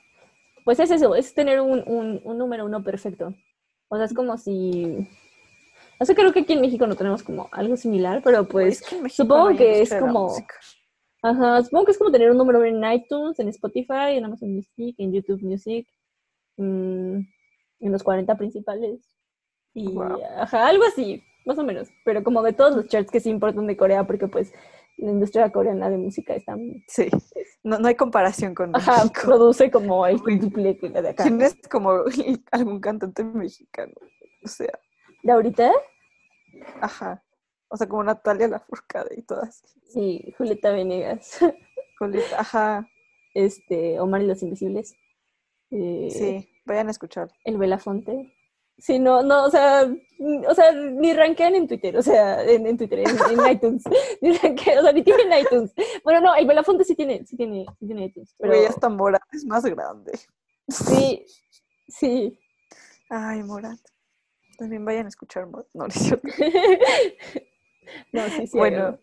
[0.64, 3.34] pues es eso, es tener un, un, un número uno perfecto.
[3.90, 5.10] O sea, es como si,
[6.00, 8.88] o sea, creo que aquí en México no tenemos como algo similar, pero pues, Es
[8.88, 10.56] que supongo no que es como- música.
[11.22, 14.96] Ajá, supongo que es como tener un número en iTunes, en Spotify, en Amazon Music,
[14.98, 15.88] en YouTube Music,
[16.58, 17.20] mm,
[17.80, 19.02] en los 40 principales.
[19.74, 19.98] Y,
[20.38, 21.90] ajá, algo así, más o menos.
[22.04, 24.54] Pero como de todos los charts que sí importan de Corea, porque pues
[24.98, 26.56] la industria coreana de música está,
[26.88, 27.10] Sí,
[27.64, 31.24] no, no hay comparación con ajá, produce como el quíntuple que la de acá.
[31.24, 32.04] ¿Quién es como
[32.52, 33.94] algún cantante mexicano?
[34.44, 34.72] O sea,
[35.24, 35.72] ¿De ahorita?
[36.82, 37.24] ajá.
[37.74, 39.64] O sea, como Natalia Lafourcade y todas.
[39.88, 41.40] Sí, Julieta Venegas,
[42.00, 42.88] Julieta, Ajá,
[43.34, 44.94] este, Omar y los Invisibles,
[45.72, 47.32] eh, sí, vayan a escuchar.
[47.46, 48.34] el Belafonte.
[48.78, 49.90] Sí, no, no, o sea,
[50.48, 53.08] o sea, ni rankean en Twitter, o sea, en, en Twitter, en,
[53.40, 53.84] en iTunes,
[54.22, 55.72] ni rankean, o sea, ni tienen iTunes.
[56.04, 59.22] Bueno, no, el Belafonte sí tiene, sí tiene, sí tiene iTunes, pero Güey, hasta Morat
[59.32, 60.12] es más grande.
[60.68, 61.26] sí,
[61.88, 62.38] sí.
[63.10, 63.80] Ay, Morat.
[64.58, 65.68] También vayan a escuchar Morat.
[65.74, 66.28] No, no es cierto.
[68.28, 68.58] no, sí, sí.
[68.58, 68.98] Bueno,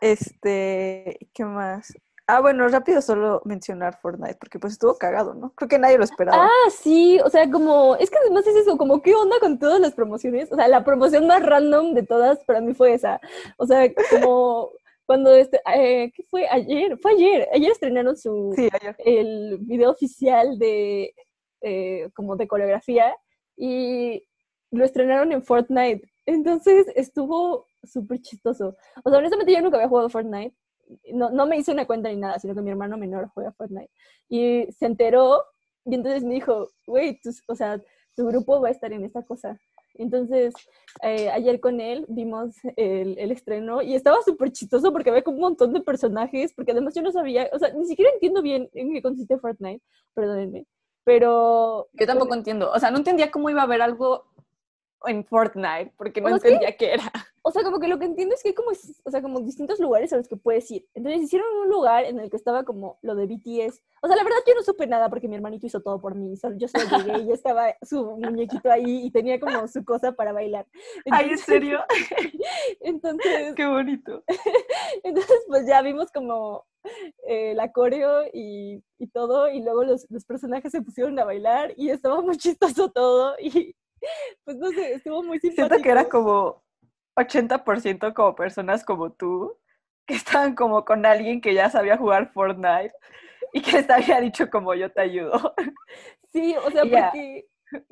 [0.00, 1.94] este, ¿qué más?
[2.26, 5.52] Ah, bueno, rápido solo mencionar Fortnite, porque pues estuvo cagado, ¿no?
[5.54, 6.46] Creo que nadie lo esperaba.
[6.46, 9.78] Ah, sí, o sea, como, es que además es eso, como, ¿qué onda con todas
[9.78, 10.50] las promociones?
[10.50, 13.20] O sea, la promoción más random de todas para mí fue esa.
[13.58, 14.70] O sea, como
[15.06, 16.48] cuando, este, eh, ¿qué fue?
[16.50, 18.96] Ayer, fue ayer, ayer estrenaron su, Sí, ayer.
[19.04, 21.14] el video oficial de,
[21.60, 23.14] eh, como de coreografía
[23.54, 24.26] y
[24.70, 26.10] lo estrenaron en Fortnite.
[26.24, 28.76] Entonces estuvo súper chistoso.
[29.04, 30.54] O sea, honestamente yo nunca había jugado Fortnite.
[31.12, 33.90] No, no me hice una cuenta ni nada, sino que mi hermano menor juega Fortnite.
[34.28, 35.42] Y se enteró
[35.84, 37.80] y entonces me dijo, güey, o sea,
[38.16, 39.58] tu grupo va a estar en esta cosa.
[39.96, 40.54] Entonces,
[41.02, 45.36] eh, ayer con él vimos el, el estreno y estaba súper chistoso porque había como
[45.36, 48.68] un montón de personajes, porque además yo no sabía, o sea, ni siquiera entiendo bien
[48.72, 49.82] en qué consiste Fortnite,
[50.14, 50.66] perdónenme,
[51.04, 51.88] pero...
[51.92, 52.72] Yo tampoco entiendo.
[52.72, 54.24] O sea, no entendía cómo iba a haber algo
[55.06, 57.12] en Fortnite, porque no O sea, es que- entendía qué era.
[57.46, 59.78] O sea, como que lo que entiendo es que hay como, o sea, como distintos
[59.78, 60.88] lugares a los que puedes ir.
[60.94, 63.82] Entonces hicieron un lugar en el que estaba como lo de BTS.
[64.00, 66.34] O sea, la verdad yo no supe nada porque mi hermanito hizo todo por mí.
[66.56, 70.66] Yo solo llegué y estaba su muñequito ahí y tenía como su cosa para bailar.
[71.10, 71.80] Ay, ¿en serio?
[72.80, 73.54] Entonces...
[73.54, 74.24] Qué bonito.
[75.02, 76.64] Entonces, pues ya vimos como
[77.28, 81.74] eh, la coreo y, y, todo, y luego los, los personajes se pusieron a bailar
[81.76, 83.76] y estaba muy chistoso todo y
[84.44, 85.68] pues no sé, estuvo muy simpático.
[85.68, 86.63] Siento que era como
[87.16, 89.56] 80% como personas como tú,
[90.06, 92.92] que estaban como con alguien que ya sabía jugar Fortnite
[93.52, 95.54] y que les había dicho como yo te ayudo.
[96.32, 97.46] Sí, o sea, porque,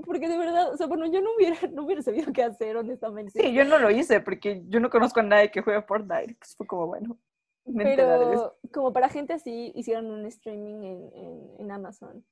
[0.05, 3.41] porque de verdad, o sea, bueno, yo no hubiera, no hubiera sabido qué hacer, honestamente.
[3.41, 6.57] Sí, yo no lo hice porque yo no conozco a nadie que juegue Fortnite, pues
[6.57, 7.17] fue como, bueno.
[7.65, 12.25] Pero como para gente así, hicieron un streaming en, en, en Amazon.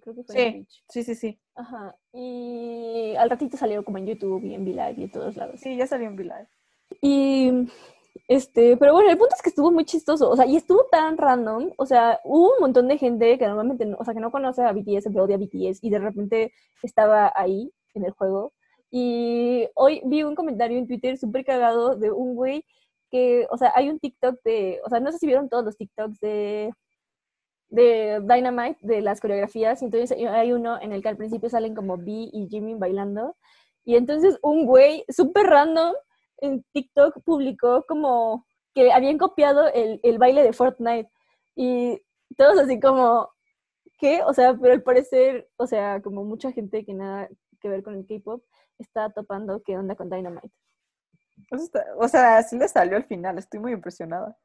[0.00, 0.84] Creo que fue sí, en Twitch.
[0.88, 1.40] Sí, sí, sí.
[1.54, 1.96] Ajá.
[2.12, 5.60] Y al ratito salió como en YouTube y en V-Live y en todos lados.
[5.60, 6.48] Sí, ya salió en V-Live.
[7.00, 7.52] Y
[8.26, 11.16] este, pero bueno, el punto es que estuvo muy chistoso, o sea, y estuvo tan
[11.16, 14.30] random, o sea, hubo un montón de gente que normalmente, no, o sea, que no
[14.30, 18.52] conoce a BTS, que odia a BTS, y de repente estaba ahí en el juego.
[18.90, 22.64] Y hoy vi un comentario en Twitter súper cagado de un güey
[23.10, 25.76] que, o sea, hay un TikTok de, o sea, no sé si vieron todos los
[25.76, 26.72] TikToks de
[27.68, 31.96] de Dynamite, de las coreografías, entonces hay uno en el que al principio salen como
[31.96, 33.36] B y Jimmy bailando,
[33.84, 35.94] y entonces un güey súper random
[36.38, 41.10] en TikTok publicó como que habían copiado el, el, baile de Fortnite,
[41.56, 42.00] y
[42.36, 43.30] todos así como,
[43.98, 44.22] ¿qué?
[44.22, 47.28] O sea, pero al parecer, o sea, como mucha gente que nada
[47.60, 48.44] que ver con el K-pop
[48.78, 50.50] está topando qué onda con Dynamite.
[51.98, 54.36] O sea, sí le salió al final, estoy muy impresionada.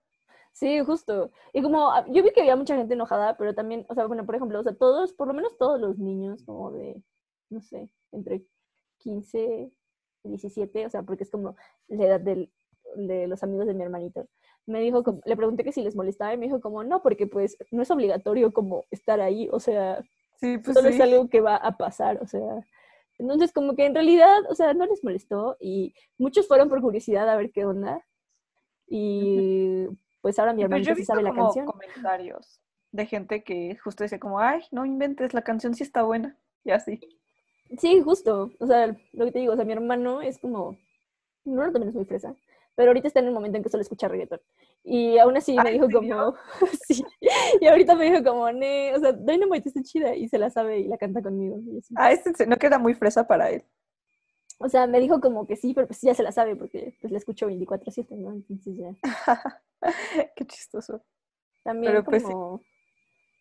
[0.53, 1.31] Sí, justo.
[1.51, 4.25] Y como ah, yo vi que había mucha gente enojada, pero también, o sea, bueno,
[4.25, 7.01] por ejemplo, o sea, todos, por lo menos todos los niños como de,
[7.49, 8.45] no sé, entre
[8.99, 9.71] 15
[10.23, 11.55] y 17, o sea, porque es como
[11.87, 12.51] la edad del,
[12.95, 14.27] de los amigos de mi hermanito,
[14.65, 17.57] me dijo, le pregunté que si les molestaba y me dijo como, no, porque pues
[17.71, 20.01] no es obligatorio como estar ahí, o sea,
[20.39, 20.95] sí, pues solo sí.
[20.95, 22.63] es algo que va a pasar, o sea,
[23.17, 27.29] entonces como que en realidad, o sea, no les molestó y muchos fueron por curiosidad
[27.29, 28.05] a ver qué onda.
[28.87, 29.87] Y
[30.23, 31.65] pues ahora mi hermanito pues sí sabe la canción.
[31.65, 32.61] comentarios
[32.93, 36.71] de gente que justo dice como, ay, no inventes, la canción sí está buena, y
[36.71, 37.01] así.
[37.77, 40.77] Sí, justo, o sea, lo que te digo, o sea, mi hermano es como,
[41.45, 42.33] hermano también es muy fresa,
[42.73, 44.39] pero ahorita está en el momento en que solo escucha reggaetón.
[44.81, 46.35] Y aún así me Ay, dijo como,
[46.87, 47.03] sí,
[47.59, 50.79] y ahorita me dijo como, ne, o sea, Dynamite está chida y se la sabe
[50.79, 51.59] y la canta conmigo.
[51.65, 51.93] y así.
[51.97, 53.65] Ah, este no queda muy fresa para él.
[54.59, 57.11] O sea, me dijo como que sí, pero pues ya se la sabe porque pues
[57.11, 58.31] la escucho 24/7, ¿no?
[58.33, 58.93] Entonces ya.
[60.35, 61.03] Qué chistoso.
[61.63, 62.33] También Pero, pues, sí.
[62.33, 62.61] como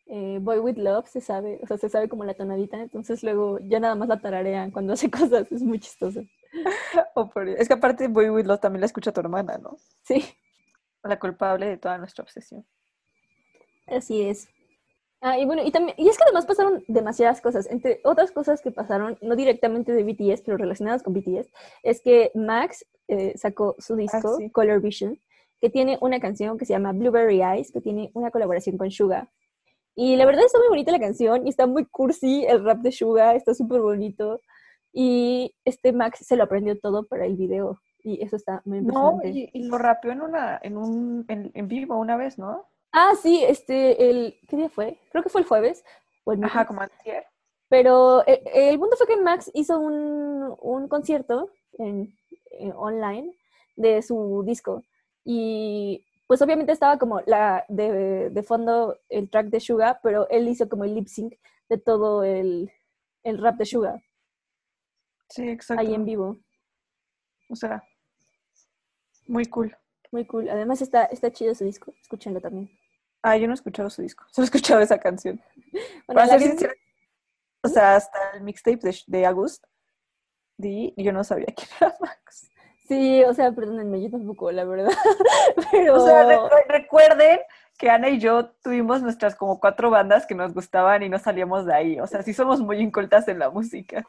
[0.06, 3.58] eh, Boy With Love se sabe, o sea, se sabe como la tonadita, entonces luego
[3.60, 6.22] ya nada más la tararean cuando hace cosas, es muy chistoso.
[7.14, 7.48] Oh, por.
[7.48, 9.76] Es que aparte Boy With Love también la escucha tu hermana, ¿no?
[10.02, 10.22] Sí,
[11.04, 12.66] La culpable de toda nuestra obsesión.
[13.86, 14.48] así es.
[15.24, 17.70] Ah, y bueno, y también, y es que además pasaron demasiadas cosas.
[17.70, 21.48] Entre otras cosas que pasaron, no directamente de BTS, pero relacionadas con BTS,
[21.84, 24.50] es que Max eh, sacó su disco, sí.
[24.50, 25.18] Color Vision,
[25.60, 29.28] que tiene una canción que se llama Blueberry Eyes, que tiene una colaboración con Suga.
[29.94, 32.90] Y la verdad está muy bonita la canción y está muy cursi el rap de
[32.90, 34.40] Suga, está súper bonito.
[34.92, 39.12] Y este Max se lo aprendió todo para el video y eso está muy No,
[39.12, 39.28] impresionante.
[39.54, 42.66] y, y lo rapeó en una, en un, en, en vivo una vez, ¿no?
[42.92, 44.98] Ah, sí, este, el, ¿qué día fue?
[45.10, 45.84] Creo que fue el jueves.
[46.24, 47.24] O el Ajá, como antier.
[47.68, 52.14] Pero eh, el punto fue que Max hizo un, un concierto en,
[52.50, 53.34] en online
[53.76, 54.84] de su disco.
[55.24, 60.48] Y pues obviamente estaba como la de, de fondo el track de Suga, pero él
[60.48, 61.34] hizo como el lip sync
[61.68, 62.70] de todo el,
[63.24, 64.02] el rap de Suga
[65.28, 65.80] Sí, exacto.
[65.80, 66.38] ahí en vivo.
[67.50, 67.82] O sea,
[69.26, 69.76] muy cool.
[70.12, 70.48] Muy cool.
[70.48, 71.92] Además está, está chido su disco.
[72.00, 72.70] Escúchenlo también.
[73.22, 75.40] Ah, yo no he escuchado su disco, solo he escuchado esa canción.
[76.06, 76.74] Bueno, Para ser que- sincera,
[77.64, 79.64] o sea, hasta el mixtape de, de August,
[80.58, 82.50] di, y yo no sabía quién era Max.
[82.88, 84.90] Sí, o sea, perdónenme, yo tampoco, la verdad.
[85.70, 87.38] Pero O sea, recu- recuerden
[87.78, 91.64] que Ana y yo tuvimos nuestras como cuatro bandas que nos gustaban y no salíamos
[91.64, 92.00] de ahí.
[92.00, 94.04] O sea, sí somos muy incultas en la música.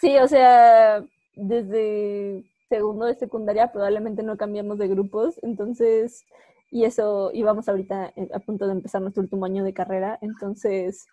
[0.00, 1.02] sí, o sea,
[1.34, 6.24] desde segundo de secundaria probablemente no cambiamos de grupos, entonces,
[6.70, 11.06] y eso íbamos ahorita eh, a punto de empezar nuestro último año de carrera, entonces,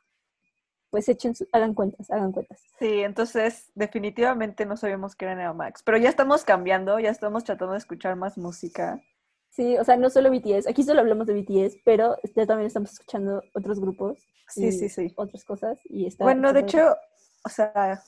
[0.89, 2.61] pues echen, su- hagan cuentas, hagan cuentas.
[2.79, 7.43] Sí, entonces definitivamente no sabíamos que era Neo Max, pero ya estamos cambiando, ya estamos
[7.43, 9.01] tratando de escuchar más música.
[9.49, 12.91] Sí, o sea, no solo BTS, aquí solo hablamos de BTS, pero ya también estamos
[12.91, 14.17] escuchando otros grupos.
[14.49, 15.11] Sí, sí, sí.
[15.15, 16.23] Otras cosas y está...
[16.25, 16.95] Bueno, de hecho,
[17.43, 18.03] o sea,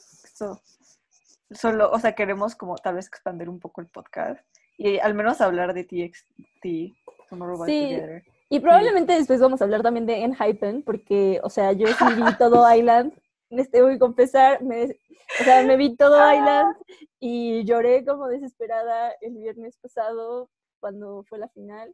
[1.52, 4.40] solo, o sea, queremos como tal vez expandir un poco el podcast
[4.78, 6.96] y al menos hablar de TXT,
[7.30, 7.82] Tomorrow by Sí.
[7.96, 8.24] Together.
[8.50, 12.38] Y probablemente después vamos a hablar también de Enhypen, porque, o sea, yo sí vi
[12.38, 13.14] todo Island.
[13.50, 16.76] Les tengo que confesar, me, o sea, me vi todo Island
[17.20, 21.94] y lloré como desesperada el viernes pasado cuando fue la final.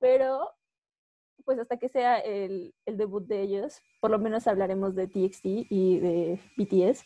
[0.00, 0.48] Pero,
[1.44, 5.44] pues hasta que sea el, el debut de ellos, por lo menos hablaremos de TXT
[5.44, 7.04] y de BTS.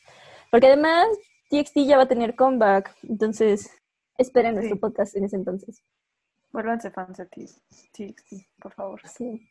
[0.51, 1.07] Porque además,
[1.51, 3.71] TXT ya va a tener comeback, entonces
[4.19, 4.81] esperen nuestro Sí.
[4.81, 5.83] podcast en ese entonces.
[6.57, 8.99] Vuélvanse fans de TXT, por favor.
[9.07, 9.47] Sí.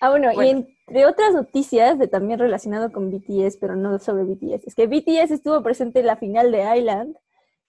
[0.00, 4.68] Ah, bueno, y entre otras noticias de también relacionado con BTS, pero no sobre BTS,
[4.68, 7.14] es que BTS estuvo presente en la final de Island,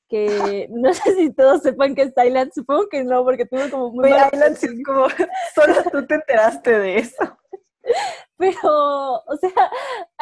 [0.07, 3.91] que no sé si todos sepan que es Island, supongo que no, porque tuvo como
[3.91, 5.07] muy mala Island sí es como,
[5.53, 7.37] solo tú te enteraste de eso.
[8.37, 9.69] Pero, o sea,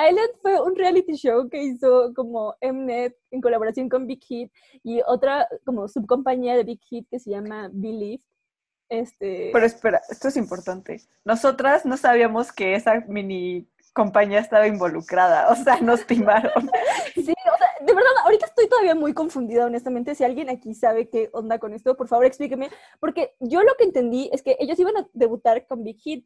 [0.09, 5.01] Island fue un reality show que hizo como Mnet en colaboración con Big Hit y
[5.05, 8.23] otra como subcompañía de Big Hit que se llama Believe.
[8.89, 11.01] Este, Pero espera, esto es importante.
[11.23, 16.51] Nosotras no sabíamos que esa mini compañía estaba involucrada, o sea, nos timaron.
[17.15, 20.15] Sí, o sea, de verdad, ahorita estoy todavía muy confundida, honestamente.
[20.15, 22.69] Si alguien aquí sabe qué onda con esto, por favor explíqueme.
[22.99, 26.25] Porque yo lo que entendí es que ellos iban a debutar con Big Hit,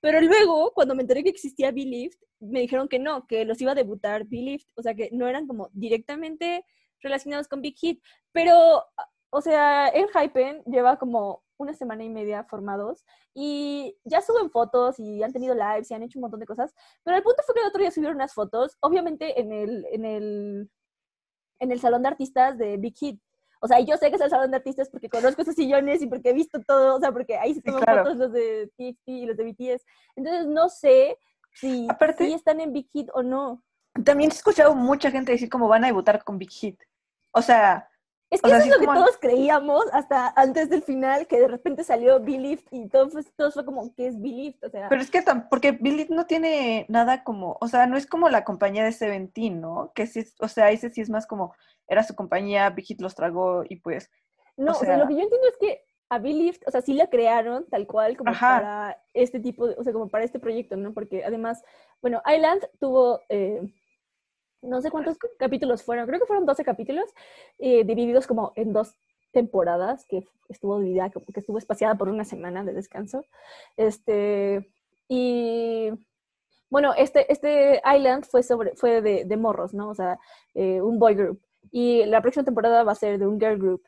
[0.00, 3.72] pero luego, cuando me enteré que existía Believe, me dijeron que no, que los iba
[3.72, 6.64] a debutar Believe, o sea, que no eran como directamente
[7.00, 8.02] relacionados con Big Hit.
[8.32, 8.84] Pero,
[9.30, 14.98] o sea, el Hypen lleva como una semana y media formados y ya suben fotos
[14.98, 16.74] y han tenido lives y han hecho un montón de cosas.
[17.04, 20.04] Pero el punto fue que el otro día subieron unas fotos, obviamente en el, en
[20.04, 20.70] el,
[21.60, 23.20] en el salón de artistas de Big Hit.
[23.60, 26.06] O sea, yo sé que es el salón de artistas porque conozco esos sillones y
[26.06, 28.02] porque he visto todo, o sea, porque ahí se Sí, toman claro.
[28.04, 29.84] fotos los de TXT y los de BTS.
[30.14, 31.18] Entonces no sé
[31.54, 33.64] si, Aparte- si están en Big Hit o no.
[34.04, 36.80] También he escuchado mucha gente decir cómo van a debutar con Big Hit.
[37.32, 37.88] O sea,
[38.30, 41.40] Es O que sea, eso es lo que todos creíamos hasta antes del final, que
[41.40, 44.56] de repente salió Believe y todo fue, todo fue como, ¿qué es Believe?
[44.62, 48.06] O sea, pero es que porque Billy no tiene nada como, o sea, no es
[48.06, 49.92] como la compañía de Seventeen, ¿no?
[49.94, 51.54] Que sí, es- o sea, ese sí es más como,
[51.86, 54.10] era su compañía, Big Hit los tragó y pues,
[54.58, 56.80] No, O o sea, sea- lo que yo entiendo es que a Believe, o sea,
[56.82, 58.60] sí la crearon tal cual como Ajá.
[58.60, 60.92] para este tipo, de, o sea, como para este proyecto, ¿no?
[60.92, 61.62] Porque además,
[62.02, 63.62] bueno, Island tuvo, eh,
[64.62, 67.10] no sé cuántos capítulos fueron, creo que fueron 12 capítulos,
[67.58, 68.96] eh, divididos como en dos
[69.32, 73.24] temporadas, que estuvo dividida, que estuvo espaciada por una semana de descanso.
[73.76, 74.70] Este,
[75.06, 75.90] y
[76.70, 79.90] bueno, este, este Island fue, sobre, fue de, de morros, ¿no?
[79.90, 80.18] O sea,
[80.54, 81.40] eh, un boy group.
[81.70, 83.82] Y la próxima temporada va a ser de un girl group.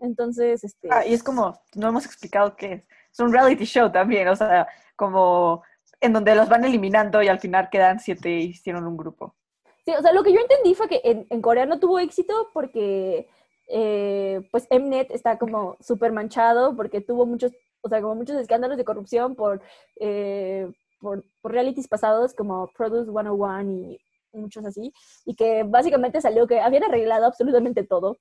[0.00, 0.88] Entonces, este...
[0.90, 2.84] ah, y es como, no hemos explicado qué es.
[3.12, 5.62] Es un reality show también, o sea, como
[6.00, 9.36] en donde los van eliminando y al final quedan siete y hicieron un grupo.
[9.84, 12.48] Sí, o sea, lo que yo entendí fue que en, en Corea no tuvo éxito
[12.54, 13.28] porque,
[13.68, 18.78] eh, pues, Mnet está como súper manchado porque tuvo muchos, o sea, como muchos escándalos
[18.78, 19.60] de corrupción por,
[20.00, 23.98] eh, por, por realities pasados como Produce 101
[24.32, 24.92] y muchos así,
[25.26, 28.16] y que básicamente salió que habían arreglado absolutamente todo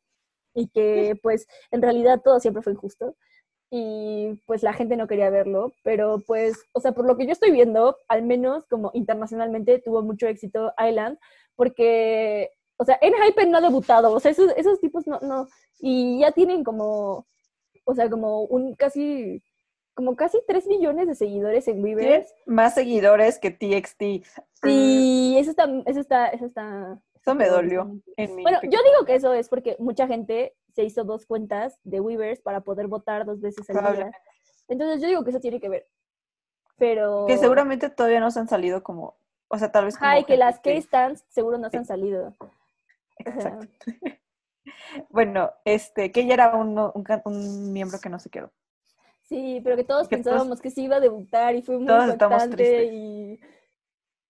[0.53, 3.15] y que, pues, en realidad todo siempre fue injusto
[3.75, 7.31] y pues la gente no quería verlo, pero pues, o sea, por lo que yo
[7.31, 11.17] estoy viendo, al menos como internacionalmente tuvo mucho éxito Island,
[11.55, 15.47] porque, o sea, en Hype no ha debutado, o sea, esos, esos tipos no, no,
[15.79, 17.25] y ya tienen como,
[17.85, 19.41] o sea, como un casi,
[19.95, 24.03] como casi 3 millones de seguidores en Weavers, más seguidores que TXT.
[24.67, 27.01] y eso está, eso está, eso está...
[27.15, 27.89] Eso me dolió.
[28.17, 31.79] En mi Bueno, yo digo que eso es porque mucha gente se hizo dos cuentas
[31.83, 34.11] de Weavers para poder votar dos veces al día.
[34.67, 35.87] Entonces yo digo que eso tiene que ver.
[36.77, 37.25] Pero...
[37.27, 39.15] Que seguramente todavía no se han salido como,
[39.47, 42.33] o sea, tal vez como Ay, que las gente K-Stands seguro no se han salido.
[43.19, 43.67] Exacto.
[45.09, 48.51] bueno, este, que ella era un, un, un miembro que no se quedó.
[49.21, 51.87] Sí, pero que todos Que todos- pensábamos que sí iba a debutar y fue muy
[51.87, 52.89] Todos estamos tristes.
[52.91, 53.39] y,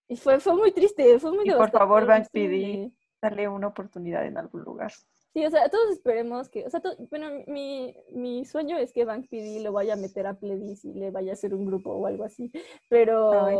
[0.10, 2.27] y fue, fue muy triste, fue muy Y por favor, Bank.
[2.32, 2.91] PD.
[3.21, 4.91] Darle una oportunidad en algún lugar.
[5.34, 9.04] Sí, o sea, todos esperemos que, o sea, to- bueno, mi, mi sueño es que
[9.06, 11.91] Bank PD lo vaya a meter a Pledis y le vaya a hacer un grupo
[11.91, 12.52] o algo así,
[12.89, 13.58] pero, Ay,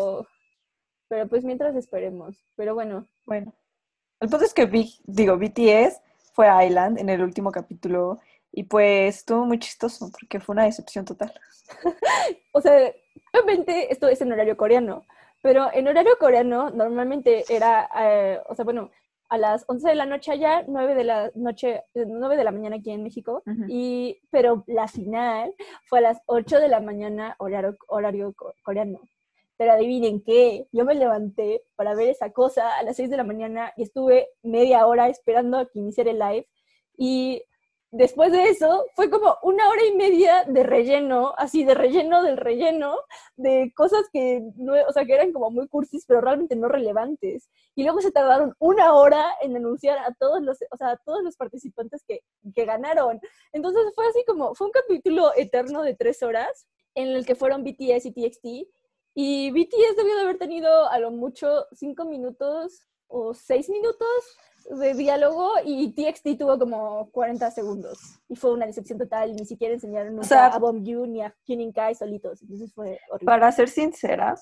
[1.10, 3.54] pero pues mientras esperemos, pero bueno, Bueno,
[4.20, 6.02] el punto es que Big, digo, BTS
[6.34, 8.20] fue a Island en el último capítulo
[8.52, 11.34] y pues estuvo muy chistoso porque fue una decepción total.
[12.54, 12.92] o sea,
[13.34, 15.06] obviamente esto es en horario coreano,
[15.42, 18.91] pero en horario coreano normalmente era, eh, o sea, bueno,
[19.34, 22.52] a las 11 de la noche allá, 9 de la noche, eh, 9 de la
[22.52, 23.64] mañana aquí en México, Ujú.
[23.68, 25.54] y, pero la final
[25.88, 29.00] fue a las 8 de la mañana horario, horario co- coreano.
[29.58, 33.24] Pero adivinen qué, yo me levanté para ver esa cosa a las 6 de la
[33.24, 36.48] mañana y estuve media hora esperando a que iniciara el live
[36.98, 37.44] y
[37.94, 42.38] después de eso fue como una hora y media de relleno, así de relleno del
[42.38, 42.98] relleno,
[43.38, 47.50] de cosas que, no, o sea, que eran como muy cursis, pero realmente no relevantes.
[47.76, 51.38] Y luego se tardaron una hora en anunciar a todos los, o sea, todos los
[51.38, 52.22] participantes que,
[52.56, 53.22] que ganaron.
[53.54, 56.66] Entonces fue así como, fue un capítulo eterno de tres horas
[56.96, 58.46] en el que fueron BTS y TXT.
[59.16, 64.08] Y BTS debió de haber tenido a lo mucho cinco minutos o seis minutos
[64.70, 68.20] de diálogo y TXT tuvo como 40 segundos.
[68.28, 69.36] Y fue una decepción total.
[69.36, 72.41] Ni siquiera enseñaron a Bomb You ni a Huening Kai solitos.
[72.41, 73.26] Entonces fue horrible.
[73.26, 74.36] Para ser sincera,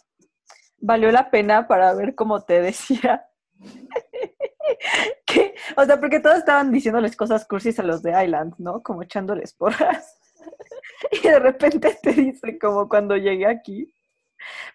[0.78, 3.28] valió la pena para ver cómo te decía.
[5.26, 8.82] que, o sea, porque todos estaban diciéndoles cosas cursis a los de Island, ¿no?
[8.82, 10.18] Como echándoles porras.
[11.12, 13.94] y de repente te dicen como cuando llegué aquí,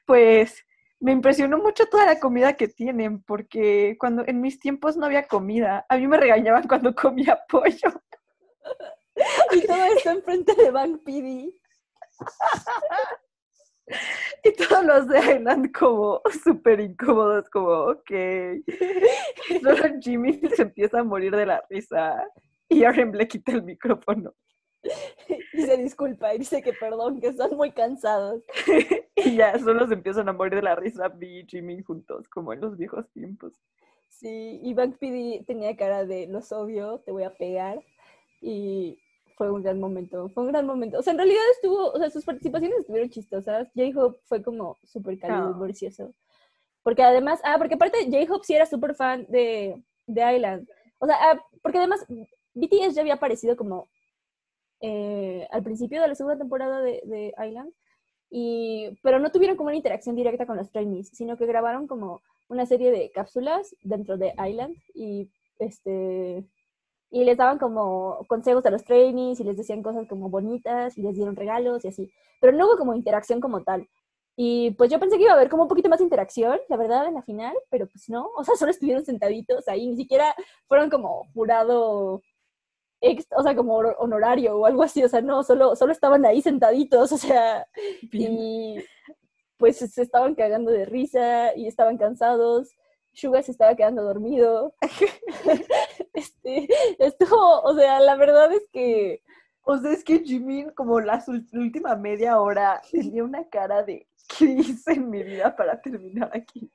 [0.05, 0.66] pues
[1.01, 5.27] me impresionó mucho toda la comida que tienen, porque cuando en mis tiempos no había
[5.27, 8.01] comida, a mí me regañaban cuando comía pollo.
[9.53, 11.53] Y todo esto enfrente de Bank PD.
[14.43, 18.11] Y todos los de Island como súper incómodos, como, ok.
[19.63, 22.27] Solo Jimmy se empieza a morir de la risa
[22.69, 24.35] y Aaron le quita el micrófono.
[25.53, 28.43] Y se disculpa y dice que perdón, que están muy cansados.
[29.17, 32.53] y ya, solo se empiezan a morir de la risa Vi y Jimmy juntos, como
[32.53, 33.55] en los viejos tiempos.
[34.09, 37.83] Sí, y Bank PD tenía cara de, los obvio, te voy a pegar.
[38.41, 38.99] Y
[39.37, 40.99] fue un gran momento, fue un gran momento.
[40.99, 43.69] O sea, en realidad estuvo, o sea, sus participaciones estuvieron chistosas.
[43.75, 46.15] J-Hope fue como súper cálido y gracioso.
[46.83, 50.69] Porque además, ah, porque aparte J-Hope sí era súper fan de, de Island.
[50.99, 52.07] O sea, ah, porque además
[52.55, 53.89] BTS ya había aparecido como
[54.81, 57.73] eh, al principio de la segunda temporada de, de, Island,
[58.31, 62.21] y, pero no tuvieron como una interacción directa con los trainees, sino que grabaron como
[62.49, 66.45] una serie de cápsulas dentro de Island y este
[67.11, 71.03] y les daban como consejos a los trainees y les decían cosas como bonitas y
[71.03, 73.89] les dieron regalos y así, pero no hubo como interacción como tal.
[74.37, 77.07] Y pues yo pensé que iba a haber como un poquito más interacción, la verdad,
[77.07, 80.35] en la final, pero pues no, o sea, solo estuvieron sentaditos ahí, ni siquiera
[80.69, 82.23] fueron como jurado
[83.37, 87.13] o sea, como honorario o algo así, o sea, no, solo, solo estaban ahí sentaditos,
[87.13, 87.67] o sea,
[88.13, 88.77] y
[89.57, 92.71] pues se estaban cagando de risa y estaban cansados.
[93.13, 94.75] Suga se estaba quedando dormido.
[96.13, 99.23] este, estuvo, o sea, la verdad es que...
[99.63, 104.07] O sea, es que Jimin, como la última media hora, tenía una cara de
[104.39, 106.71] ¿qué hice en mi vida para terminar aquí?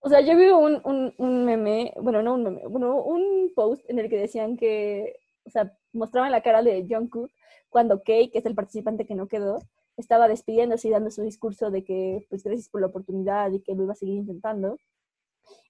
[0.00, 3.88] O sea, yo vi un, un, un meme, bueno, no un meme, bueno, un post
[3.88, 7.30] en el que decían que o sea, mostraban la cara de Jungkook
[7.68, 9.58] cuando Kei, que es el participante que no quedó,
[9.96, 13.74] estaba despidiéndose y dando su discurso de que, pues, gracias por la oportunidad y que
[13.74, 14.76] lo iba a seguir intentando.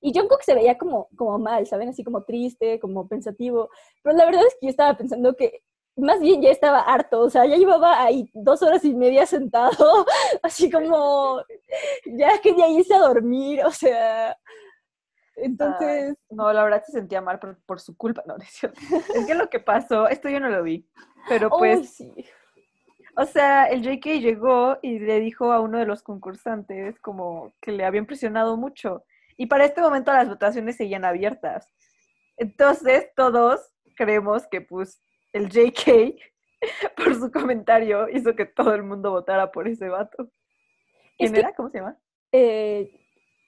[0.01, 1.89] Y Jungkook se veía como, como mal, ¿saben?
[1.89, 3.71] Así como triste, como pensativo.
[4.03, 5.63] Pero la verdad es que yo estaba pensando que
[5.97, 10.07] más bien ya estaba harto, o sea, ya llevaba ahí dos horas y media sentado,
[10.43, 11.43] así como
[12.07, 14.37] ya quería irse a dormir, o sea,
[15.37, 16.17] entonces...
[16.31, 18.65] no, la verdad se sentía mal por, su culpa, no, es
[19.15, 20.89] Es que lo que pasó, esto yo no lo vi,
[21.29, 21.95] pero pues...
[21.95, 22.13] sí.
[23.15, 27.71] O sea, el JK llegó y le dijo a uno de los concursantes como que
[27.71, 29.05] le había impresionado mucho.
[29.37, 31.69] Y para este momento las votaciones seguían abiertas.
[32.39, 33.61] Entonces todos
[33.97, 35.03] creemos que pues
[35.35, 36.17] el JK
[36.97, 40.31] por su comentario hizo que todo el mundo votara por ese vato.
[41.19, 41.53] ¿Quién era?
[41.53, 41.99] ¿Cómo se llama?
[42.33, 42.91] Eh,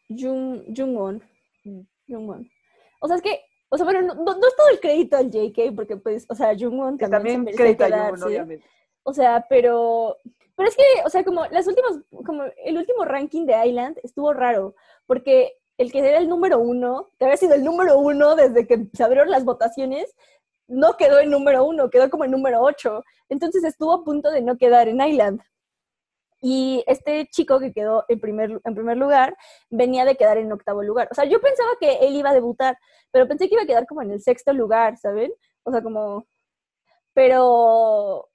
[0.08, 1.22] Jung, Jungwon.
[2.06, 2.48] Jungwon.
[3.00, 5.74] O sea, es que, o sea, bueno, no, no, es todo el crédito al JK,
[5.74, 8.66] porque pues, o sea, Jungwon también, también crédito a Jungwon, obviamente.
[9.02, 10.16] O sea, pero,
[10.56, 14.32] pero es que, o sea, como las últimas, como el último ranking de Island estuvo
[14.32, 14.74] raro,
[15.06, 18.86] porque el que era el número uno, que había sido el número uno desde que
[18.92, 20.14] se abrieron las votaciones,
[20.66, 23.04] no quedó en número uno, quedó como en número ocho.
[23.28, 25.40] Entonces estuvo a punto de no quedar en Island.
[26.46, 29.34] Y este chico que quedó en primer, en primer lugar
[29.70, 31.08] venía de quedar en octavo lugar.
[31.10, 32.76] O sea, yo pensaba que él iba a debutar,
[33.10, 35.32] pero pensé que iba a quedar como en el sexto lugar, ¿saben?
[35.62, 36.26] O sea, como...
[37.14, 38.28] Pero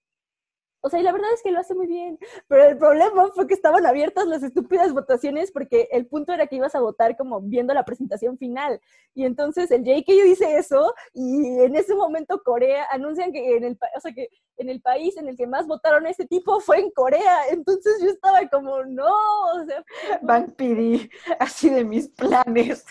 [0.82, 2.18] o sea, y la verdad es que lo hace muy bien.
[2.48, 6.56] Pero el problema fue que estaban abiertas las estúpidas votaciones porque el punto era que
[6.56, 8.80] ibas a votar como viendo la presentación final.
[9.14, 13.80] Y entonces el JK dice eso y en ese momento Corea anuncian que en el,
[13.96, 16.80] o sea, que en el país en el que más votaron a ese tipo fue
[16.80, 17.50] en Corea.
[17.52, 19.12] Entonces yo estaba como, no,
[19.56, 19.84] o sea...
[20.22, 21.10] Bank PD,
[21.40, 22.86] así de mis planes.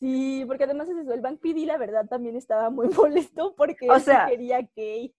[0.00, 3.90] Sí, porque además es eso, el Bank PD la verdad también estaba muy molesto porque
[3.90, 5.12] o sea, quería que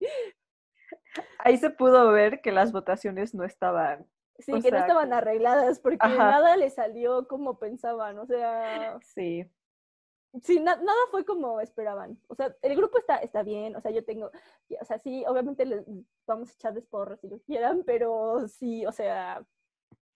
[1.39, 4.05] Ahí se pudo ver que las votaciones no estaban.
[4.39, 8.97] Sí, que no estaban arregladas porque nada le salió como pensaban, o sea.
[9.03, 9.45] Sí.
[10.41, 12.17] sí, na- nada fue como esperaban.
[12.27, 14.31] O sea, el grupo está, está bien, o sea, yo tengo,
[14.79, 15.83] o sea, sí, obviamente les
[16.25, 19.43] vamos a echarles porras si lo quieran, pero sí, o sea,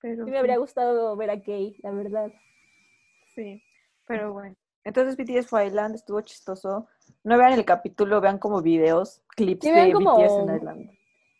[0.02, 2.32] Pero sí me habría gustado ver a Kay, la verdad.
[3.36, 3.62] Sí,
[4.08, 4.56] pero bueno.
[4.86, 6.88] Entonces BTS fue a Island, estuvo chistoso.
[7.24, 10.90] No vean el capítulo, vean como videos, clips Sí, de como- BTS en Island.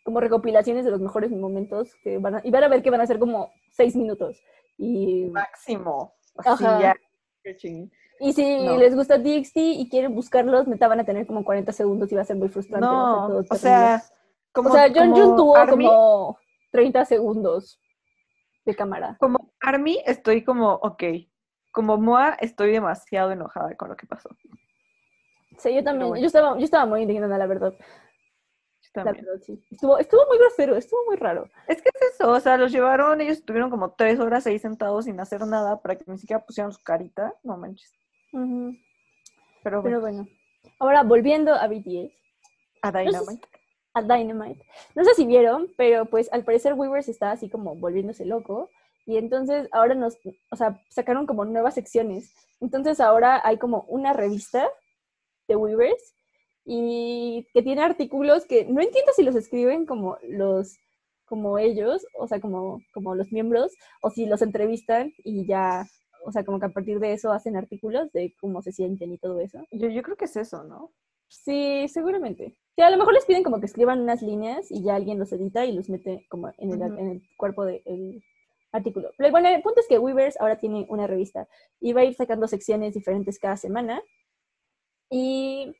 [0.04, 3.00] Como recopilaciones de los mejores momentos que van a, y van a ver que van
[3.00, 4.40] a ser como seis minutos.
[4.78, 6.12] Y, Máximo.
[6.36, 6.94] Así ya.
[8.20, 8.76] Y si No.
[8.76, 12.22] les gusta DXT y quieren buscarlos, neta van a tener como 40 segundos y va
[12.22, 12.84] a ser muy frustrante.
[12.86, 14.02] No, todo o sea,
[14.52, 16.38] como, o sea, John Jun tuvo Army, como
[16.72, 17.80] 30 segundos
[18.64, 19.16] de cámara.
[19.20, 21.02] como Army estoy como, ok.
[21.76, 24.30] Como Moa estoy demasiado enojada con lo que pasó.
[25.58, 26.22] Sí, yo también, bueno.
[26.22, 27.74] yo, estaba, yo estaba muy indignada, la verdad.
[27.78, 29.26] Yo La también.
[29.26, 29.62] verdad, sí.
[29.70, 31.50] Estuvo, estuvo muy grosero, estuvo muy raro.
[31.68, 35.04] Es que es eso, o sea, los llevaron, ellos estuvieron como tres horas ahí sentados
[35.04, 37.34] sin hacer nada para que ni siquiera pusieran su carita.
[37.42, 37.92] No manches.
[38.32, 40.26] Pero Pero bueno, bueno.
[40.78, 42.10] Ahora, volviendo a BTS,
[42.80, 43.46] a Dynamite.
[43.92, 44.64] a Dynamite.
[44.94, 48.70] No sé si vieron, pero pues al parecer Weavers está así como volviéndose loco.
[49.06, 50.18] Y entonces ahora nos,
[50.50, 52.34] o sea, sacaron como nuevas secciones.
[52.60, 54.68] Entonces ahora hay como una revista
[55.46, 56.14] de Weavers
[56.64, 60.76] y que tiene artículos que no entiendo si los escriben como los
[61.26, 65.84] como ellos, o sea, como, como los miembros, o si los entrevistan y ya,
[66.24, 69.18] o sea, como que a partir de eso hacen artículos de cómo se sienten y
[69.18, 69.60] todo eso.
[69.72, 70.92] Yo, yo creo que es eso, ¿no?
[71.28, 72.56] Sí, seguramente.
[72.76, 75.32] Sí, a lo mejor les piden como que escriban unas líneas y ya alguien los
[75.32, 78.22] edita y los mete como en el, en el cuerpo del
[78.72, 79.10] artículo.
[79.16, 81.48] Pero bueno, el punto es que Weavers ahora tiene una revista
[81.80, 84.02] y va a ir sacando secciones diferentes cada semana.
[85.10, 85.74] Y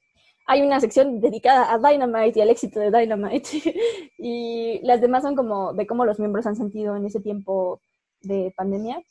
[0.47, 3.75] hay una sección dedicada a Dynamite y al éxito de Dynamite.
[4.19, 7.81] y las demás son como de cómo los miembros han sentido en ese tiempo
[8.23, 9.03] de pandemia.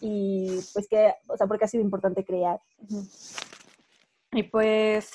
[0.00, 2.60] Y pues que, o sea, porque ha sido importante crear.
[4.32, 5.10] Y pues,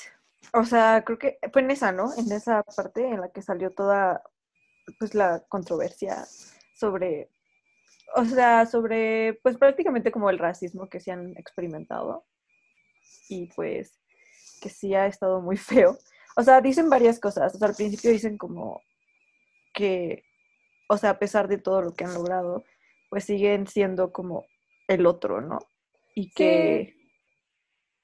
[0.54, 2.12] o sea, creo que fue en esa, ¿no?
[2.18, 4.24] En esa parte en la que salió toda,
[5.00, 6.26] pues, la controversia
[6.76, 7.30] sobre,
[8.16, 12.26] o sea, sobre, pues, prácticamente como el racismo que se han experimentado.
[13.30, 14.00] Y pues,
[14.62, 15.98] que sí ha estado muy feo.
[16.36, 17.56] O sea, dicen varias cosas.
[17.56, 18.82] O sea, al principio dicen como
[19.74, 20.24] que,
[20.90, 22.64] o sea, a pesar de todo lo que han logrado,
[23.10, 24.46] pues siguen siendo como
[24.88, 25.60] el otro, ¿no?
[26.16, 26.96] Y que...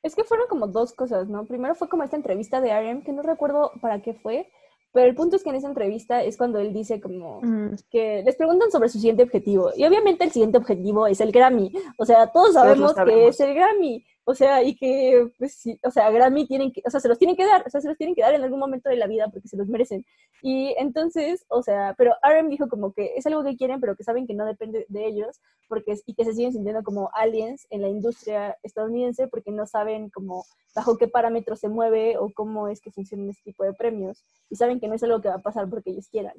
[0.02, 1.46] Es que fueron como dos cosas, ¿no?
[1.46, 4.50] Primero fue como esta entrevista de RM, que no recuerdo para qué fue,
[4.92, 8.24] pero el punto es que en esa entrevista es cuando él dice como mm, que
[8.24, 9.72] les preguntan sobre su siguiente objetivo.
[9.76, 11.72] Y obviamente el siguiente objetivo es el Grammy.
[11.98, 14.04] O sea, todos sabemos, que es el Grammy.
[14.30, 17.18] O sea, y que, pues sí, o sea, Grammy tienen que, o sea, se los
[17.18, 19.08] tienen que dar, o sea, se los tienen que dar en algún momento de la
[19.08, 20.06] vida porque se los merecen.
[20.44, 24.04] Y entonces, o sea, pero RM dijo como que es algo que quieren, pero que
[24.04, 27.82] saben que no depende de ellos, porque y que se siguen sintiendo como aliens en
[27.82, 32.82] la industria estadounidense porque no saben como bajo qué parámetros se mueve o cómo es
[32.82, 35.42] que funcionan este tipo de premios y saben que no es algo que va a
[35.42, 36.36] pasar porque ellos quieran.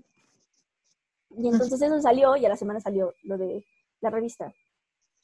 [1.37, 3.65] Y entonces eso salió y a la semana salió lo de
[4.01, 4.55] la revista.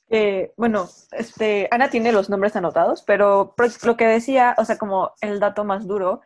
[0.09, 4.79] Eh, bueno, este, Ana tiene los nombres anotados, pero pro- lo que decía, o sea,
[4.79, 6.21] como el dato más duro,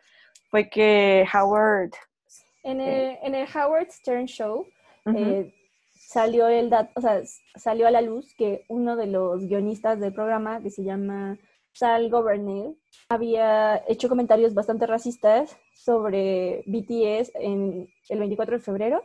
[0.49, 1.91] fue que Howard
[2.63, 4.65] En el, en el Howard Stern Show
[5.17, 5.53] eh,
[5.93, 7.21] salió el dato, o sea,
[7.55, 11.39] salió a la luz que uno de los guionistas del programa, que se llama
[11.73, 12.77] Sal Governell,
[13.09, 19.01] había hecho comentarios bastante racistas sobre BTS en el 24 de febrero,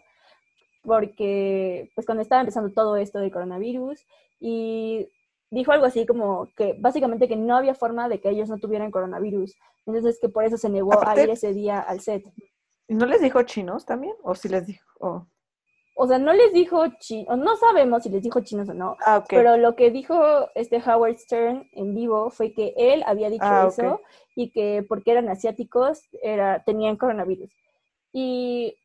[0.82, 4.04] porque pues cuando estaba empezando todo esto del coronavirus
[4.40, 5.08] y
[5.50, 8.90] dijo algo así como que básicamente que no había forma de que ellos no tuvieran
[8.90, 9.54] coronavirus,
[9.86, 12.24] entonces que por eso se negó Aparte- a ir ese día al set.
[12.88, 14.14] ¿no les dijo chinos también?
[14.22, 14.84] ¿O sí les dijo?
[15.00, 15.26] Oh.
[15.98, 19.18] O sea, no les dijo chinos, no sabemos si les dijo chinos o no, Ah,
[19.18, 19.26] ok.
[19.30, 20.14] pero lo que dijo
[20.54, 24.02] este Howard Stern en vivo fue que él había dicho Ah, eso
[24.34, 27.50] y que porque eran asiáticos era, tenían coronavirus.
[28.12, 28.76] Y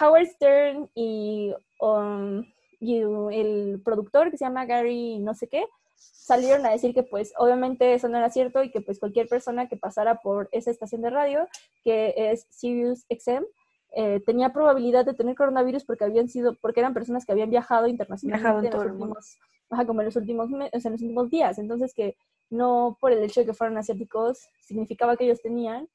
[0.00, 2.44] Howard Stern y, um,
[2.80, 5.64] y el productor que se llama Gary no sé qué,
[5.96, 9.68] salieron a decir que pues obviamente eso no era cierto y que pues cualquier persona
[9.68, 11.46] que pasara por esa estación de radio,
[11.84, 13.44] que es Sirius XM,
[13.92, 17.86] eh, tenía probabilidad de tener coronavirus porque habían sido, porque eran personas que habían viajado
[17.86, 19.38] internacionalmente Viajado en en los últimos,
[19.70, 21.58] ajá, como en los últimos, o sea, en los últimos días.
[21.58, 22.16] Entonces que
[22.50, 25.88] no por el hecho de que fueran asiáticos significaba que ellos tenían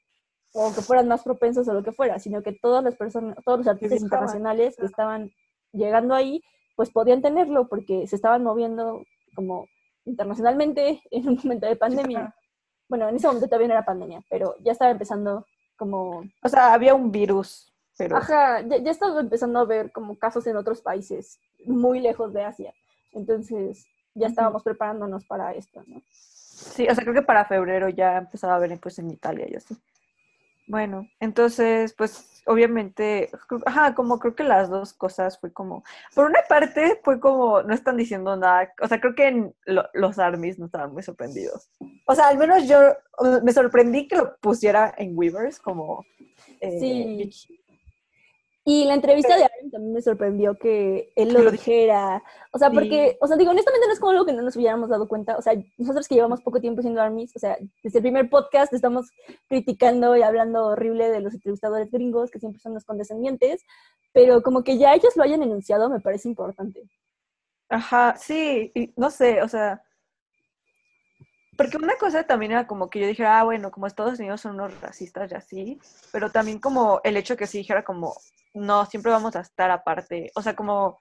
[0.53, 3.59] o que fueran más propensos o lo que fuera, sino que todas las personas, todos
[3.59, 5.31] los artistas internacionales que estaban
[5.71, 6.41] llegando ahí,
[6.81, 9.05] pues podían tenerlo porque se estaban moviendo
[9.35, 9.67] como
[10.03, 12.33] internacionalmente en un momento de pandemia.
[12.89, 15.45] Bueno, en ese momento todavía no era pandemia, pero ya estaba empezando
[15.77, 18.17] como O sea, había un virus, pero...
[18.17, 22.45] Ajá, ya, ya estaba empezando a ver como casos en otros países muy lejos de
[22.45, 22.73] Asia.
[23.11, 26.01] Entonces, ya estábamos preparándonos para esto, ¿no?
[26.07, 29.55] Sí, o sea, creo que para febrero ya empezaba a ver pues en Italia y
[29.55, 29.77] así.
[30.65, 33.29] Bueno, entonces, pues obviamente,
[33.65, 35.83] ajá, como creo que las dos cosas fue como,
[36.15, 39.51] por una parte fue como, no están diciendo nada, o sea, creo que
[39.93, 41.69] los armies no estaban muy sorprendidos.
[42.07, 42.79] O sea, al menos yo
[43.43, 46.05] me sorprendí que lo pusiera en Weavers como...
[46.59, 46.79] Eh,
[47.31, 47.60] sí.
[48.63, 52.21] Y la entrevista de Aaron también me sorprendió que él lo, dijera.
[52.53, 54.89] O sea, porque, o sea, digo, honestamente no es como algo que no nos hubiéramos
[54.89, 55.35] dado cuenta.
[55.35, 58.71] O sea, nosotros que llevamos poco tiempo siendo armies, o sea, desde el primer podcast
[58.73, 59.09] estamos
[59.47, 63.65] criticando y hablando horrible de los entrevistadores gringos, que siempre son los condescendientes,
[64.13, 66.83] pero como que ya ellos lo hayan enunciado me parece importante.
[67.67, 69.81] Ajá, sí, y no sé, o sea,
[71.61, 74.55] porque una cosa también era como que yo dije, ah, bueno, como Estados Unidos son
[74.55, 75.79] unos racistas y así,
[76.11, 78.15] pero también como el hecho que sí dijera como,
[78.55, 80.31] no, siempre vamos a estar aparte.
[80.33, 80.97] O sea, como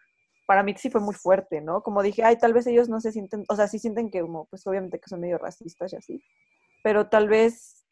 [0.46, 1.82] para mí sí fue muy fuerte, ¿no?
[1.82, 4.44] Como dije, ay, tal vez ellos no se sienten, o sea, sí sienten que como,
[4.50, 6.22] pues obviamente que son medio racistas y así,
[6.82, 7.86] pero tal vez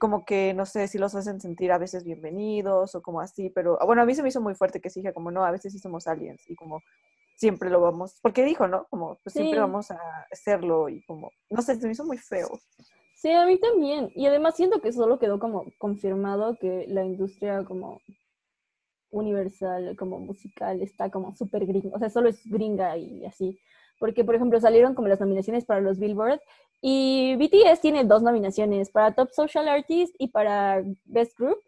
[0.00, 3.78] como que, no sé, si los hacen sentir a veces bienvenidos o como así, pero
[3.86, 5.72] bueno, a mí se me hizo muy fuerte que sí dije como, no, a veces
[5.72, 6.82] sí somos aliens y como
[7.36, 8.86] siempre lo vamos, porque dijo, ¿no?
[8.90, 9.98] Como, pues siempre vamos a
[10.32, 12.48] hacerlo y como, no sé, se me hizo muy feo.
[13.14, 14.10] Sí, a mí también.
[14.14, 18.00] Y además siento que solo quedó como confirmado que la industria como
[19.10, 23.58] universal, como musical, está como súper gringa, o sea, solo es gringa y así.
[23.98, 26.40] Porque, por ejemplo, salieron como las nominaciones para los Billboard
[26.82, 31.58] y BTS tiene dos nominaciones, para Top Social Artist y para Best Group.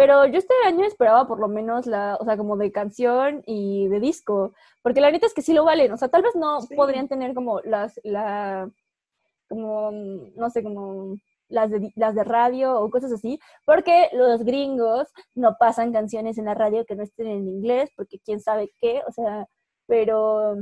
[0.00, 3.86] Pero yo este año esperaba por lo menos la, o sea, como de canción y
[3.88, 6.60] de disco, porque la neta es que sí lo valen, o sea, tal vez no
[6.74, 8.70] podrían tener como las, la,
[9.46, 11.16] como, no sé, como
[11.48, 16.46] las de, las de radio o cosas así, porque los gringos no pasan canciones en
[16.46, 19.48] la radio que no estén en inglés, porque quién sabe qué, o sea,
[19.86, 20.56] pero,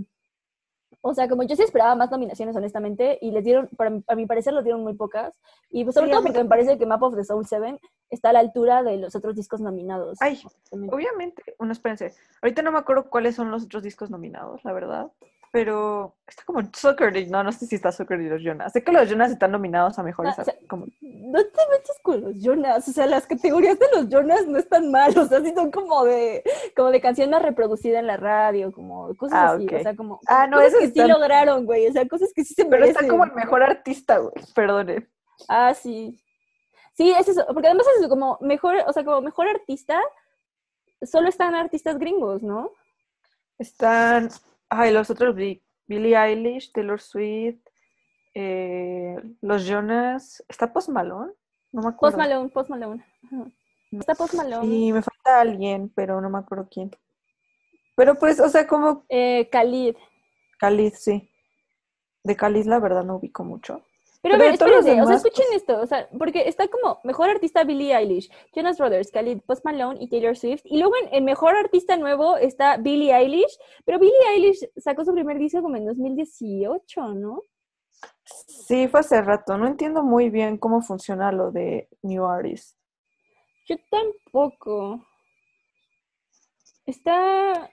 [1.01, 3.69] o sea, como yo sí esperaba más nominaciones, honestamente, y les dieron,
[4.07, 5.35] a mi parecer, dieron muy pocas,
[5.71, 7.81] y pues sobre todo porque me parece que Map of the Soul 7
[8.11, 10.19] está a la altura de los otros discos nominados.
[10.21, 14.73] Ay, obviamente, bueno, espérense, ahorita no me acuerdo cuáles son los otros discos nominados, la
[14.73, 15.13] verdad
[15.51, 18.73] pero está como Soccer no, no sé si está Soccer y los Jonas.
[18.73, 20.37] Sé que los Jonas están nominados a mejores.
[20.37, 20.87] No, como...
[21.01, 24.91] no te metas con los Jonas, o sea, las categorías de los Jonas no están
[24.91, 26.43] mal, o sea, sí son como de,
[26.77, 30.21] como de canción más reproducida en la radio, como cosas ah, así, o sea, como
[30.27, 33.07] ah, no, cosas que sí lograron, güey, o sea, cosas que sí se Pero está
[33.09, 35.09] como el mejor artista, güey, perdone.
[35.49, 36.21] Ah, sí.
[36.95, 40.01] Sí, es eso, porque además es eso, como mejor, o sea, como mejor artista,
[41.03, 42.73] solo están artistas gringos, ¿no?
[43.59, 44.31] Están
[44.71, 47.61] Ay, los otros Billie Eilish, Taylor Swift,
[48.35, 50.45] eh, los Jonas.
[50.49, 51.33] ¿Está Post Malone?
[51.73, 52.17] No me acuerdo.
[52.17, 53.05] Post Malone, Post Malone.
[53.93, 54.67] Está Post Malone.
[54.67, 56.91] Sí, me falta alguien, pero no me acuerdo quién.
[57.97, 59.05] Pero pues, o sea, como...
[59.09, 59.97] Eh, Khalid.
[60.61, 61.29] Khalid, sí.
[62.23, 63.83] De Khalid, la verdad, no ubico mucho.
[64.29, 67.31] Pero, a ver, espérense, o sea, escuchen pues esto, o sea, porque está como mejor
[67.31, 71.23] artista Billie Eilish, Jonas Brothers, Khalid, Post Malone y Taylor Swift, y luego en el
[71.23, 75.87] mejor artista nuevo está Billie Eilish, pero Billie Eilish sacó su primer disco como en
[75.87, 77.43] 2018, ¿no?
[78.25, 82.77] Sí, fue hace rato, no entiendo muy bien cómo funciona lo de New Artist.
[83.67, 85.05] Yo tampoco.
[86.87, 87.71] Está,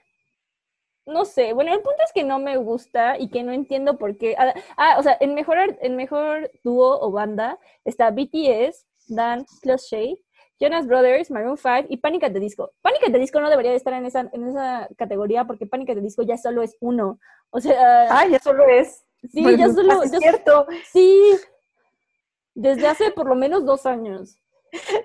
[1.06, 4.18] no sé, bueno, el punto es que no me gusta y que no entiendo por
[4.18, 4.34] qué.
[4.38, 9.82] Ah, ah o sea, en mejor, en mejor dúo o banda está BTS, Dan, Plus
[9.88, 10.20] Shay,
[10.58, 12.24] Jonas Brothers, Maroon 5 y Panic!
[12.24, 12.72] at the Disco.
[12.82, 13.02] Panic!
[13.06, 15.90] at the Disco no debería estar en esa, en esa categoría porque Panic!
[15.90, 17.20] at the Disco ya solo es uno.
[17.50, 18.08] O sea.
[18.10, 19.04] Ah, ya solo es.
[19.30, 20.02] Sí, ya solo.
[20.02, 20.66] Es cierto.
[20.90, 21.36] Sí.
[22.54, 24.38] Desde hace por lo menos dos años.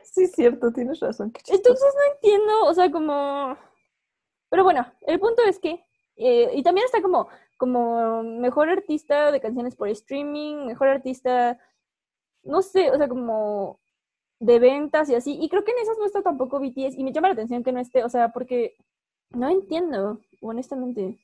[0.03, 1.31] Sí, cierto, tienes razón.
[1.47, 3.57] Entonces no entiendo, o sea, como.
[4.49, 5.85] Pero bueno, el punto es que
[6.15, 11.59] eh, y también está como, como mejor artista de canciones por streaming, mejor artista,
[12.43, 13.79] no sé, o sea, como
[14.39, 15.37] de ventas y así.
[15.39, 16.97] Y creo que en esas no está tampoco BTS.
[16.97, 18.75] Y me llama la atención que no esté, o sea, porque
[19.29, 21.19] no entiendo, honestamente.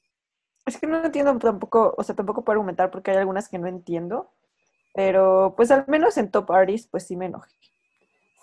[0.65, 3.67] Es que no entiendo tampoco, o sea, tampoco puedo argumentar porque hay algunas que no
[3.67, 4.29] entiendo.
[4.93, 7.51] Pero pues al menos en Top Artist, pues sí me enojé.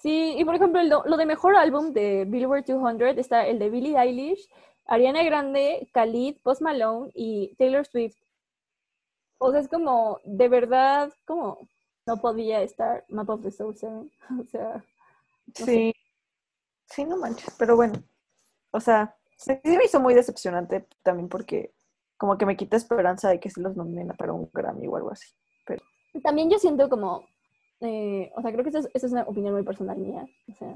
[0.01, 3.99] Sí, y por ejemplo, lo de mejor álbum de Billboard 200 está el de Billie
[3.99, 4.49] Eilish,
[4.87, 8.17] Ariana Grande, Khalid, Post Malone y Taylor Swift.
[9.39, 11.69] O sea, es como, de verdad, como
[12.07, 14.11] no podía estar Map of the Soul 7.
[14.41, 14.85] o sea.
[15.55, 15.93] sí.
[16.87, 18.03] Sí, no manches, pero bueno.
[18.71, 21.73] O sea, sí me hizo muy decepcionante también porque
[22.17, 25.11] como que me quita esperanza de que sí los nominen para un Grammy o algo
[25.11, 25.29] así.
[25.67, 25.83] Pero...
[26.23, 27.27] También yo siento como,
[27.81, 30.75] eh, o sea, creo que esa es, es, una opinión muy personal mía, o sea,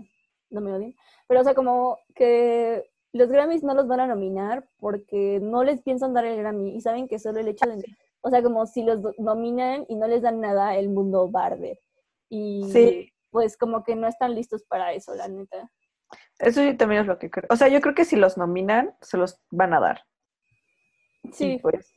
[0.50, 0.96] no me odien,
[1.26, 5.82] pero o sea, como que los Grammys no los van a nominar porque no les
[5.82, 7.84] piensan dar el Grammy y saben que solo el hecho de,
[8.20, 11.46] O sea, como si los nominan y no les dan nada, el mundo va a
[11.46, 11.78] arder.
[12.30, 13.12] Y Sí.
[13.30, 15.70] pues como que no están listos para eso, la neta.
[16.38, 17.46] Eso yo también es lo que creo.
[17.50, 20.02] O sea, yo creo que si los nominan, se los van a dar.
[21.22, 21.92] Y Sí, pues,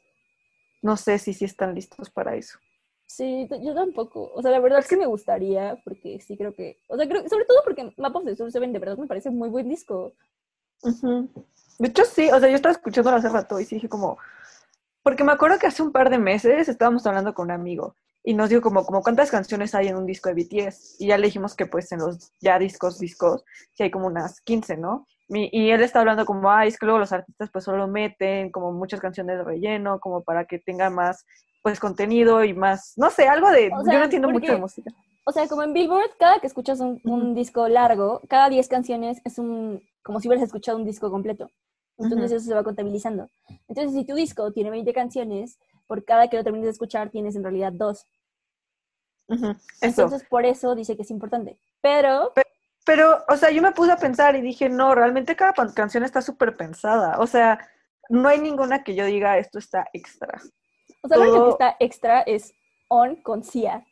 [0.82, 2.58] no sé si sí están listos para eso.
[3.06, 4.32] sí, yo tampoco.
[4.34, 7.46] O sea, la verdad sí me gustaría, porque sí creo que, o sea, creo, sobre
[7.46, 10.14] todo porque Map of the Soul 7 de verdad me parece muy buen disco.
[10.84, 11.30] Ujú.
[11.80, 14.18] De hecho, sí, o sea, yo estaba escuchándolo hace rato y sí dije como,
[15.04, 18.36] porque me acuerdo que hace un par de meses estábamos hablando con un amigo y
[18.36, 21.26] nos dijo como, como cuántas canciones hay en un disco de BTS y ya le
[21.28, 25.08] dijimos que pues en los ya discos, discos, sí hay como unas 15, ¿no?
[25.28, 28.52] Mi- y él está hablando como, ay, es que luego los artistas pues solo meten
[28.52, 31.26] como muchas canciones de relleno, como para que tenga más
[31.64, 34.92] pues contenido y más, no sé, algo de, O yo no entiendo mucho de música.
[35.24, 39.22] O sea, como en Billboard, cada que escuchas un, un disco largo, cada 10 canciones
[39.24, 41.50] es un, como si hubieras escuchado un disco completo.
[41.98, 43.30] Entonces eso se va contabilizando.
[43.68, 47.36] Entonces, si tu disco tiene 20 canciones, por cada que lo termines de escuchar tienes
[47.36, 48.08] en realidad dos.
[49.82, 51.58] Entonces, por eso dice que es importante.
[51.82, 52.34] Pero,
[52.86, 56.22] Pero, o sea, yo me puse a pensar y dije, no, realmente cada canción está
[56.22, 57.20] súper pensada.
[57.20, 57.60] O sea,
[58.10, 60.42] no hay ninguna que yo diga esto está extra.
[61.04, 62.54] o sea, lo único que Todo- está extra es
[62.94, 63.86] On con Sia.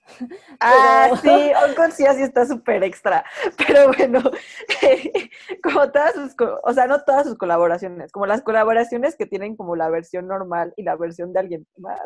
[0.59, 3.23] Ah, Pero- sí, On con Sia sí está súper extra.
[3.57, 4.21] Pero bueno,
[5.63, 9.77] como todas sus, o sea, no todas sus colaboraciones, como las colaboraciones que tienen como
[9.77, 12.01] la versión normal y la versión de alguien más.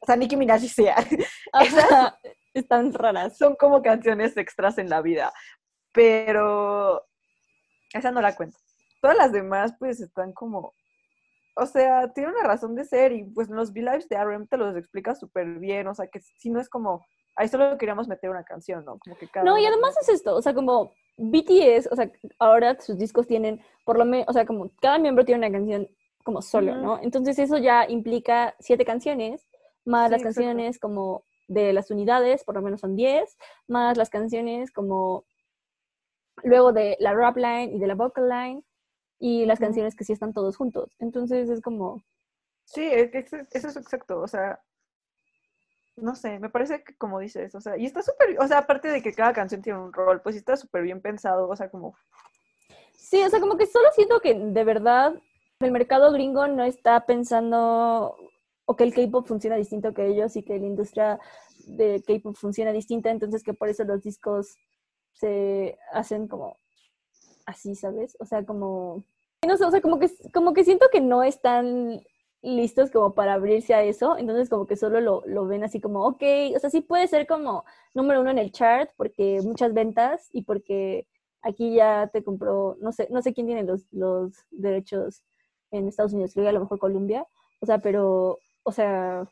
[0.00, 0.96] O sea, Nicki Minaj y Sia.
[1.52, 2.18] Ajá,
[2.54, 3.38] Están raras.
[3.38, 5.32] son como canciones extras en la vida.
[5.92, 7.06] Pero
[7.92, 8.58] esa no la cuento.
[9.00, 10.72] Todas las demás, pues, están como.
[11.56, 14.76] O sea, tiene una razón de ser y pues los V-Lives de RM te los
[14.76, 15.86] explica súper bien.
[15.88, 17.04] O sea, que si no es como.
[17.34, 18.98] Ahí solo queríamos meter una canción, ¿no?
[18.98, 22.80] Como que cada No, y además es esto, o sea, como BTS, o sea, ahora
[22.80, 25.88] sus discos tienen, por lo menos, o sea, como cada miembro tiene una canción
[26.24, 26.74] como solo.
[26.76, 26.98] ¿no?
[27.02, 29.48] Entonces eso ya implica siete canciones,
[29.84, 30.40] más Sí, las exacto.
[30.40, 33.36] canciones como de las unidades, por lo menos son 10,
[33.68, 35.24] más las canciones como
[36.42, 38.64] luego de la rap line y de la vocal line,
[39.18, 40.94] y las canciones que sí están todos juntos.
[40.98, 42.04] Entonces es como,
[42.66, 44.20] Sí, eso eso es exacto.
[44.20, 44.60] O sea,
[45.96, 48.38] no sé, me parece que como dices, o sea, y está súper.
[48.40, 51.00] O sea, aparte de que cada canción tiene un rol, pues sí está súper bien
[51.00, 51.48] pensado.
[51.48, 51.96] O sea, como.
[52.94, 55.14] Sí, o sea, como que solo siento que de verdad
[55.60, 58.16] el mercado gringo no está pensando
[58.66, 61.20] o que el K-pop funciona distinto que ellos y que la industria
[61.66, 64.56] de K-pop funciona distinta, entonces que por eso los discos
[65.12, 66.58] se hacen como
[67.46, 68.16] así, ¿sabes?
[68.20, 69.04] O sea, como
[69.46, 72.00] no sé, o sea, como que como que siento que no están
[72.42, 76.06] listos como para abrirse a eso, entonces como que solo lo, lo ven así como,
[76.06, 76.22] ok,
[76.54, 80.42] o sea, sí puede ser como número uno en el chart porque muchas ventas y
[80.42, 81.08] porque
[81.42, 85.24] aquí ya te compró, no sé, no sé quién tiene los, los derechos
[85.70, 87.26] en Estados Unidos, creo que a lo mejor Colombia,
[87.60, 89.28] o sea, pero, o sea,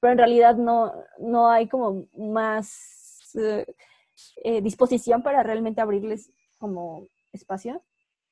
[0.00, 7.82] pero en realidad no, no hay como más eh, disposición para realmente abrirles como espacio.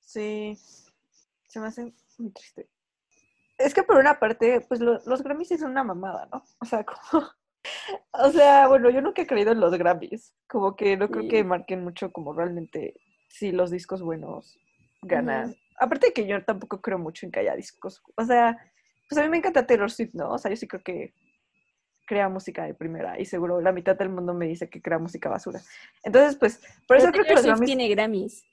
[0.00, 0.56] Sí,
[1.48, 2.68] se me hace muy triste.
[3.58, 6.44] Es que por una parte, pues lo- los Grammys son una mamada, ¿no?
[6.60, 7.24] O sea, como...
[8.12, 10.34] O sea, bueno, yo nunca he creído en los Grammys.
[10.48, 11.28] Como que no creo Sí.
[11.28, 12.94] que marquen mucho como realmente
[13.28, 14.58] si los discos buenos
[15.02, 15.54] ganan.
[15.78, 18.02] Aparte de que yo tampoco creo mucho en que haya discos.
[18.16, 18.56] O sea,
[19.08, 20.30] pues a mí me encanta Taylor Swift, ¿no?
[20.32, 21.14] O sea, yo sí creo que
[22.06, 25.28] crea música de primera y seguro la mitad del mundo me dice que crea música
[25.28, 25.60] basura.
[26.02, 27.66] Entonces, pues, por eso creo que los Grammys...
[27.66, 28.44] tiene Grammys.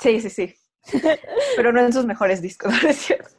[0.00, 0.54] Sí, sí, sí.
[1.56, 3.30] Pero no en sus mejores discos, ¿no es cierto?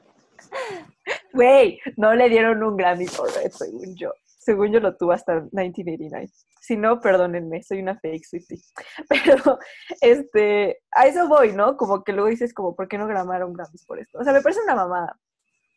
[1.33, 4.11] Güey, no le dieron un Grammy por Red, según yo.
[4.25, 6.29] Según yo lo tuvo hasta 1989.
[6.61, 8.61] Si no, perdónenme, soy una fake Swiftie.
[9.09, 9.59] Pero,
[10.01, 11.77] este, a eso voy, ¿no?
[11.77, 14.19] Como que luego dices, como, ¿por qué no gramaron Grammys por esto?
[14.19, 15.19] O sea, me parece una mamada.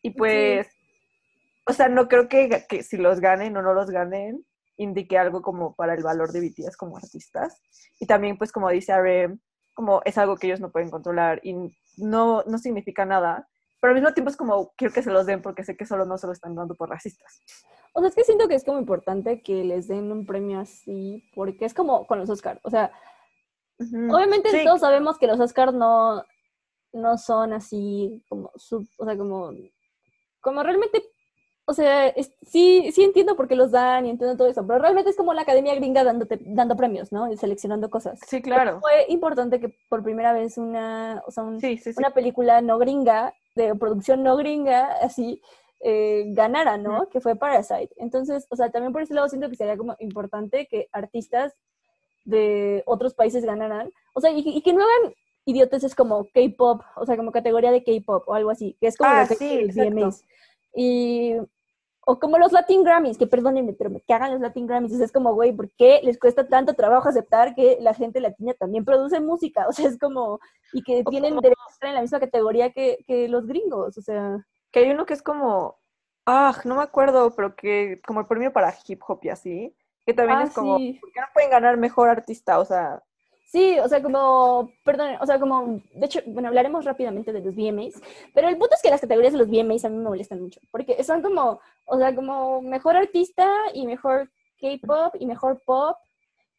[0.03, 0.66] Y pues,
[1.66, 4.45] o sea, no creo que, que si los ganen o no los ganen,
[4.76, 7.61] indique algo como para el valor de BTS como artistas.
[8.01, 9.41] Y también, pues, como dice RM,
[9.75, 11.55] como es algo que ellos no pueden controlar y
[11.97, 13.49] no, no significa nada.
[13.81, 16.05] Pero al mismo tiempo es como, quiero que se los den porque sé que solo
[16.05, 17.43] no se lo están dando por racistas.
[17.95, 21.25] O sea, es que siento que es como importante que les den un premio así,
[21.35, 22.61] porque es como con los Oscars.
[22.62, 22.93] O sea,
[23.81, 24.64] obviamente Sí.
[24.64, 26.25] todos sabemos que los Oscars no,
[26.93, 29.51] no son así como, sub- o sea, como,
[30.41, 31.03] como realmente,
[31.65, 34.79] o sea, es- sí, sí entiendo por qué los dan y entiendo todo eso, pero
[34.81, 37.31] realmente es como la academia gringa dándote, dando premios, ¿no?
[37.33, 38.19] Y seleccionando cosas.
[38.27, 38.81] Sí, claro.
[38.81, 41.99] Fue importante que por primera vez una, o sea, un- Sí, sí, sí.
[41.99, 45.41] una película no gringa, de producción no gringa, así,
[45.81, 47.09] eh, ganara, ¿no?
[47.09, 47.91] Que fue Parasite.
[47.97, 51.55] Entonces, o sea, también por ese lado siento que sería como importante que artistas
[52.25, 53.91] de otros países ganaran.
[54.15, 57.83] O sea, y, y que no hagan idioteces como K-pop, o sea, como categoría de
[57.83, 59.69] K-pop o algo así, que es como Ah, lo que sí.
[60.75, 61.35] Y,
[62.05, 64.92] O como los Latin Grammys, que perdónenme, pero que hagan los Latin Grammys.
[65.00, 68.84] es como, güey, ¿por qué les cuesta tanto trabajo aceptar que la gente latina también
[68.84, 69.66] produce música?
[69.68, 70.40] O sea, es como,
[70.72, 74.03] y que tienen derecho a estar en la misma categoría que, que los gringos, o
[74.03, 74.44] sea.
[74.72, 75.78] Que hay uno que es como,
[76.26, 80.14] ah, no me acuerdo, pero que como el premio para hip hop y así, que
[80.14, 80.98] también Ah, es como, sí.
[81.00, 82.59] ¿por qué no pueden ganar mejor artista?
[82.59, 83.03] O sea,
[83.53, 87.55] Sí, o sea, como, perdón, o sea, como, de hecho, bueno, hablaremos rápidamente de los
[87.55, 88.00] VMAs,
[88.32, 90.59] pero el punto es que las categorías de los VMAs a mí me molestan mucho,
[90.70, 95.98] porque son como, o sea, como mejor artista y mejor K-pop y mejor pop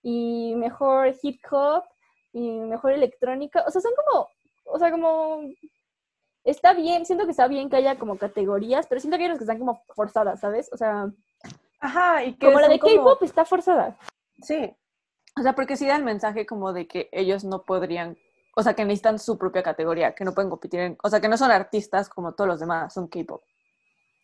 [0.04, 1.84] y mejor hip hop
[2.32, 4.28] y mejor electrónica, o sea, son como,
[4.66, 5.42] o sea, como,
[6.44, 9.40] está bien, siento que está bien que haya como categorías, pero siento que hay unas
[9.40, 10.72] que están como forzadas, ¿sabes?
[10.72, 11.12] O sea,
[11.80, 13.98] ajá, y que como la de K-pop está forzada.
[14.44, 14.76] Sí.
[15.38, 18.18] O sea, porque sí da el mensaje como de que ellos no podrían,
[18.56, 21.28] o sea, que necesitan su propia categoría, que no pueden competir en, o sea, que
[21.28, 23.42] no son artistas como todos los demás, son K-pop.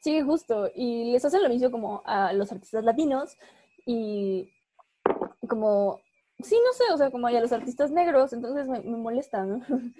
[0.01, 0.69] Sí, justo.
[0.75, 3.35] Y les hacen lo mismo como a los artistas latinos
[3.85, 4.49] y
[5.47, 5.99] como,
[6.39, 9.61] sí, no sé, o sea, como a los artistas negros, entonces me, me molesta, ¿no?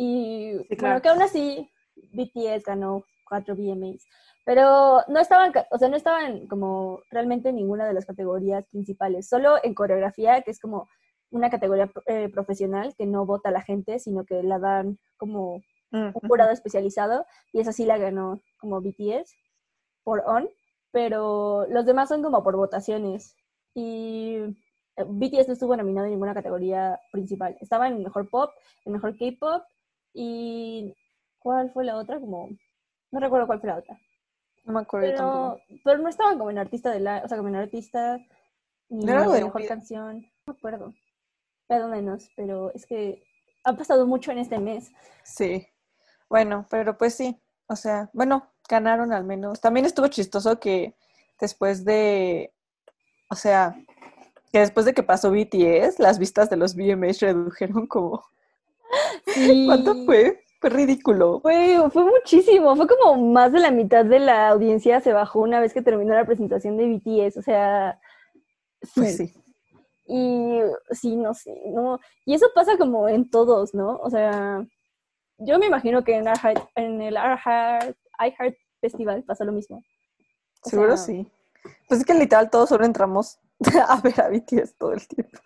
[0.00, 1.02] Y Sí, bueno, claro.
[1.02, 1.68] que aún así
[2.12, 4.06] BTS ganó cuatro VMAs,
[4.48, 9.28] pero no estaban, o sea, no estaban como realmente en ninguna de las categorías principales,
[9.28, 10.88] solo en coreografía, que es como
[11.30, 15.60] una categoría eh, profesional que no vota la gente, sino que la dan como
[15.92, 19.34] un jurado especializado y esa sí la ganó como BTS
[20.02, 20.48] por On,
[20.92, 23.36] pero los demás son como por votaciones
[23.74, 24.36] y
[24.96, 27.58] eh, BTS no estuvo nominado en ninguna categoría principal.
[27.60, 28.50] Estaba en mejor pop,
[28.86, 29.62] en mejor K-pop
[30.14, 30.94] y
[31.38, 32.18] ¿cuál fue la otra?
[32.18, 32.48] Como
[33.10, 33.98] no recuerdo cuál fue la otra.
[34.68, 35.80] No me acuerdo Pero, tampoco.
[35.82, 38.18] pero no estaban como en artista de la, o sea, como en artista
[38.90, 40.94] ni ¿No en de mejor canción, no me acuerdo.
[41.66, 43.22] Perdónenos, pero es que
[43.64, 44.92] ha pasado mucho en este mes.
[45.24, 45.66] Sí.
[46.28, 47.40] Bueno, pero pues sí.
[47.66, 49.58] O sea, bueno, ganaron al menos.
[49.58, 50.94] También estuvo chistoso que
[51.40, 52.52] después de,
[53.30, 53.74] o sea,
[54.52, 58.22] que después de que pasó BTS, las vistas de los VMAs redujeron como,
[59.66, 60.44] ¿cuánto fue?
[60.60, 61.40] Fue ridículo.
[61.40, 65.60] Fue, fue muchísimo, fue como más de la mitad de la audiencia se bajó una
[65.60, 68.00] vez que terminó la presentación de BTS, o sea,
[68.82, 68.90] sí.
[68.96, 69.32] Pues sí.
[70.06, 72.00] Y sí, no sé, no.
[72.24, 73.96] Y eso pasa como en todos, ¿no?
[73.98, 74.64] O sea,
[75.36, 76.24] yo me imagino que en,
[76.76, 79.82] en el Heart- iHeart Festival pasa lo mismo.
[80.64, 81.30] O Seguro sea, sí.
[81.88, 83.38] Pues es que literal todos solo entramos
[83.88, 85.38] a ver a BTS todo el tiempo.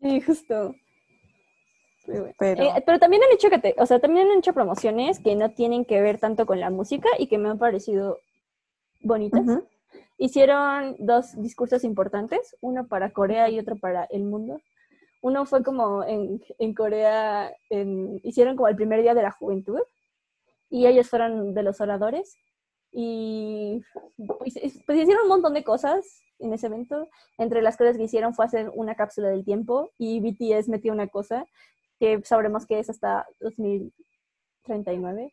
[0.00, 0.74] Sí, justo.
[2.38, 5.50] Pero, Eh, pero también han hecho, cate- o sea, también han hecho promociones que no
[5.52, 8.18] tienen que ver tanto con la música y que me han parecido
[9.02, 9.42] bonitas.
[9.46, 9.64] Ujú.
[10.18, 14.60] Hicieron dos discursos importantes, uno para Corea y otro para el mundo.
[15.20, 19.80] Uno fue como en, en Corea, en- hicieron como el primer día de la juventud
[20.70, 22.36] y ellos fueron de los oradores
[22.92, 23.82] y
[24.38, 27.08] pues, es- pues hicieron un montón de cosas en ese evento.
[27.38, 31.08] Entre las cosas que hicieron fue hacer una cápsula del tiempo y BTS metió una
[31.08, 31.46] cosa
[32.02, 35.32] que sabremos que es hasta 2039.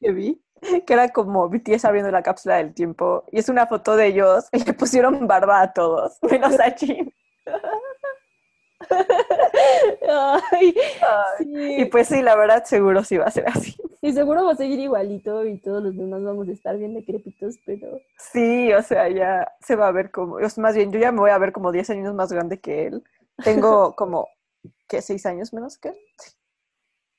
[0.00, 0.42] que vi,
[0.86, 4.48] que era como BTS abriendo la cápsula del tiempo y es una foto de ellos
[4.52, 7.12] y le pusieron barba a todos, menos a Jin.
[10.08, 11.74] Ay, Ay, sí.
[11.82, 13.76] Y pues sí, la verdad seguro sí va a ser así.
[14.00, 17.56] Y seguro va a seguir igualito y todos los demás vamos a estar bien decrépitos,
[17.66, 18.00] pero
[18.32, 21.32] Sí, o sea, ya se va a ver como, más bien, yo ya me voy
[21.32, 23.04] a ver como 10 años más grande que él.
[23.44, 24.28] Tengo como,
[24.88, 24.98] ¿qué?
[24.98, 25.98] ¿6 años menos que él?
[26.18, 26.30] Sí.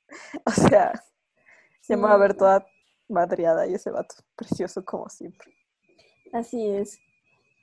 [0.46, 0.92] O sea,
[1.88, 2.66] ya me voy a ver toda
[3.08, 5.54] madreada y ese vato precioso como siempre.
[6.34, 7.00] así es.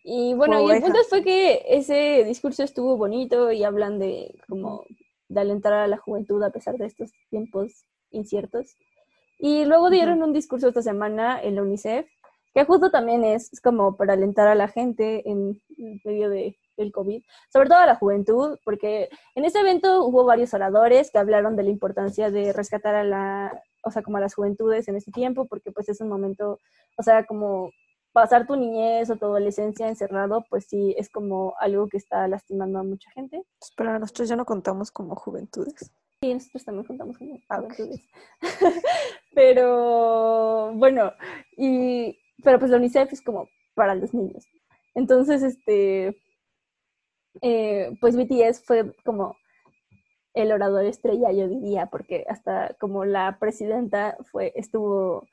[0.05, 4.85] Y bueno, y el punto fue que ese discurso estuvo bonito y hablan de como
[5.29, 8.77] de alentar a la juventud a pesar de estos tiempos inciertos.
[9.39, 12.07] Y luego dieron un discurso esta semana en la UNICEF,
[12.55, 15.61] que justo también es, es como para alentar a la gente en
[16.05, 17.23] medio de, del COVID,
[17.53, 21.65] sobre todo a la juventud, porque en este evento hubo varios oradores que hablaron de
[21.65, 25.47] la importancia de rescatar a la, o sea, como a las juventudes en este tiempo,
[25.47, 26.59] porque pues es un momento,
[26.97, 27.71] o sea, como
[28.13, 32.79] pasar tu niñez o tu adolescencia encerrado, pues sí, es como algo que está lastimando
[32.79, 33.43] a mucha gente.
[33.77, 35.93] Pero nosotros ya no contamos como juventudes.
[36.23, 38.01] Sí, nosotros también contamos con Ah, juventudes.
[39.35, 41.13] pero bueno,
[41.59, 44.47] y pero pues la UNICEF es como para los niños.
[44.95, 46.17] Entonces, este,
[47.43, 49.37] eh, pues BTS fue como
[50.35, 55.27] el orador estrella, yo diría, porque hasta como la presidenta fue, estuvo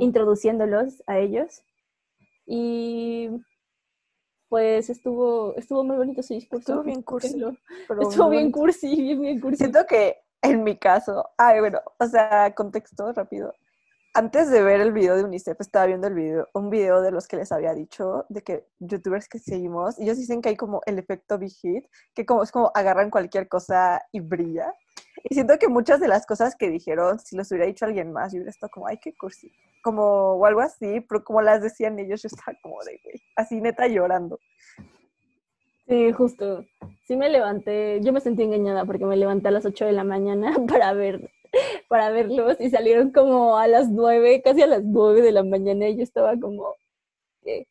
[0.00, 1.62] introduciéndolos a ellos.
[2.46, 3.30] Y
[4.48, 6.72] pues estuvo, estuvo muy bonito su discurso.
[6.72, 7.42] Estuvo bien cursi,
[7.88, 9.56] pero Estuvo bien cursi, bien, bien cursi.
[9.58, 13.54] Siento que en mi caso, ay, bueno, o sea, contexto rápido.
[14.14, 17.26] Antes de ver el video de UNICEF, estaba viendo el video, un video de los
[17.26, 21.00] que les había dicho, de que youtubers que seguimos, ellos dicen que hay como el
[21.00, 21.84] efecto Big Hit,
[22.14, 24.72] que como es como agarran cualquier cosa y brilla.
[25.24, 28.32] Y siento que muchas de las cosas que dijeron, si los hubiera dicho alguien más,
[28.32, 29.50] yo hubiera estado como, ay, qué cursi.
[29.82, 33.60] Como, o algo así, pero como las decían ellos, yo estaba como de, güey, así
[33.60, 34.38] neta llorando.
[35.88, 36.64] Sí, justo.
[37.06, 40.04] Sí me levanté, yo me sentí engañada porque me levanté a las 8 de la
[40.04, 41.30] mañana para ver
[41.94, 45.88] para verlos y salieron como a las 9, casi a las 9 de la mañana
[45.88, 46.74] y yo estaba como
[47.40, 47.68] ¿qué?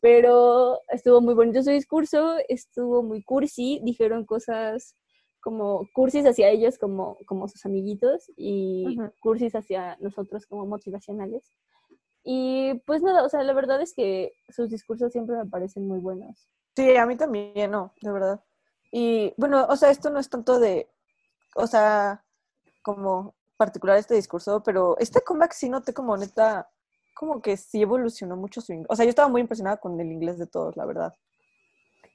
[0.00, 4.96] pero estuvo muy bonito su discurso, estuvo muy cursi, dijeron cosas
[5.42, 11.52] como cursis hacia ellos como, como sus amiguitos y cursis hacia nosotros como motivacionales.
[12.24, 15.98] Y pues nada, o sea, la verdad es que sus discursos siempre me parecen muy
[15.98, 16.48] buenos.
[16.74, 18.42] Sí, a mí también, no, de verdad.
[18.90, 20.88] Y bueno, o sea, esto no es tanto de,
[21.56, 22.24] o sea,
[22.80, 26.66] como particular este discurso, pero este comeback sí noté como neta,
[27.14, 28.86] como que sí evolucionó mucho su inglés.
[28.88, 31.12] O sea, yo estaba muy impresionada con el inglés de todos, la verdad.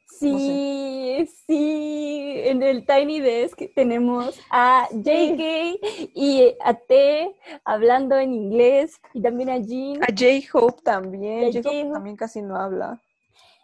[0.07, 5.79] Sí, sí, en el Tiny Desk tenemos a JK
[6.15, 10.03] y a T hablando en inglés y también a Jean.
[10.03, 12.99] A J-Hope también, J-Hope también casi no habla.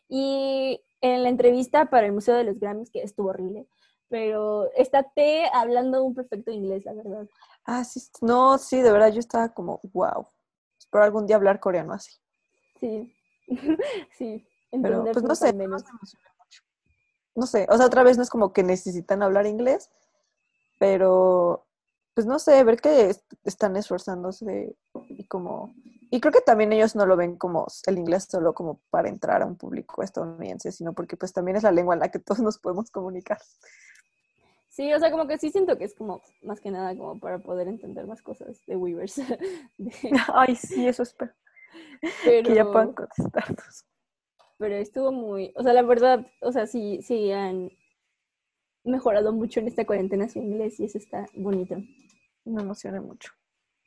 [0.07, 3.65] Y en la entrevista para el Museo de los Grammys, que estuvo horrible,
[4.07, 7.27] pero está T hablando un perfecto inglés, la verdad.
[7.65, 10.27] Ah, sí, no, sí, de verdad yo estaba como, wow,
[10.79, 12.11] espero algún día hablar coreano así.
[12.79, 13.15] Sí,
[14.17, 15.53] sí, pero pues no sé,
[17.35, 19.89] no sé, o sea, otra vez no es como que necesitan hablar inglés,
[20.79, 21.67] pero
[22.13, 24.75] pues no sé, ver que están esforzándose
[25.07, 25.73] y como
[26.13, 29.41] y creo que también ellos no lo ven como el inglés solo como para entrar
[29.41, 32.41] a un público estadounidense, sino porque pues también es la lengua en la que todos
[32.41, 33.39] nos podemos comunicar.
[34.71, 37.37] Sí, o sea, como que sí siento que es como más que nada como para
[37.37, 39.21] poder entender más cosas de Weavers.
[40.33, 41.33] Ay, sí, eso espero.
[42.23, 42.49] Pero...
[42.49, 43.85] Que ya puedan contestarnos
[44.61, 47.71] pero estuvo muy, o sea, la verdad, o sea, sí, sí han
[48.83, 51.77] mejorado mucho en esta cuarentena su inglés y eso está bonito.
[52.45, 53.31] Me emociona mucho.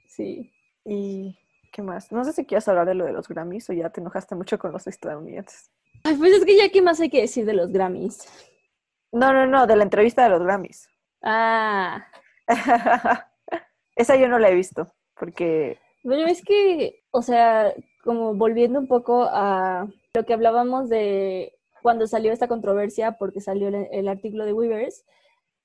[0.08, 0.52] Sí.
[0.84, 1.38] ¿Y
[1.72, 2.10] qué más?
[2.10, 4.58] No sé si quieres hablar de lo de los Grammys o ya te enojaste mucho
[4.58, 5.70] con los estadounidenses.
[6.02, 8.26] Ay, pues es que ya, ¿qué más hay que decir de los Grammys?
[9.14, 10.88] No, no, no, de la entrevista de los Grammys.
[11.22, 12.04] Ah.
[13.96, 15.78] Esa yo no la he visto, porque...
[16.02, 22.08] Bueno, es que, o sea, como volviendo un poco a lo que hablábamos de cuando
[22.08, 25.04] salió esta controversia, porque salió el, artículo de Weavers,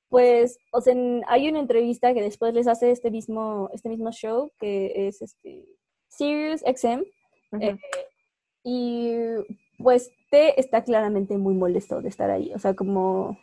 [0.10, 0.94] pues, o sea,
[1.28, 5.66] hay una entrevista que después les hace este mismo, este mismo show, que es este
[6.08, 7.04] Sirius XM,
[7.60, 7.78] eh,
[8.64, 9.14] y
[9.80, 13.38] pues T está claramente muy molesto de estar ahí, o sea, como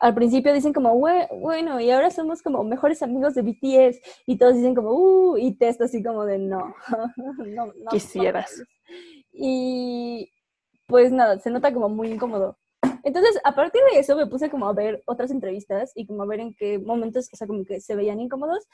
[0.00, 4.54] al principio dicen como, bueno, y ahora somos como mejores amigos de BTS, y todos
[4.54, 6.74] dicen como, uh, y T está así como de, no,
[7.16, 7.90] no, no.
[7.90, 8.62] Quisieras.
[9.32, 10.32] Y
[10.86, 12.56] pues nada, se nota como muy incómodo.
[13.04, 16.26] Entonces, a partir de eso me puse como a ver otras entrevistas y como a
[16.26, 18.66] ver en qué momentos, o sea, como que se veían incómodos.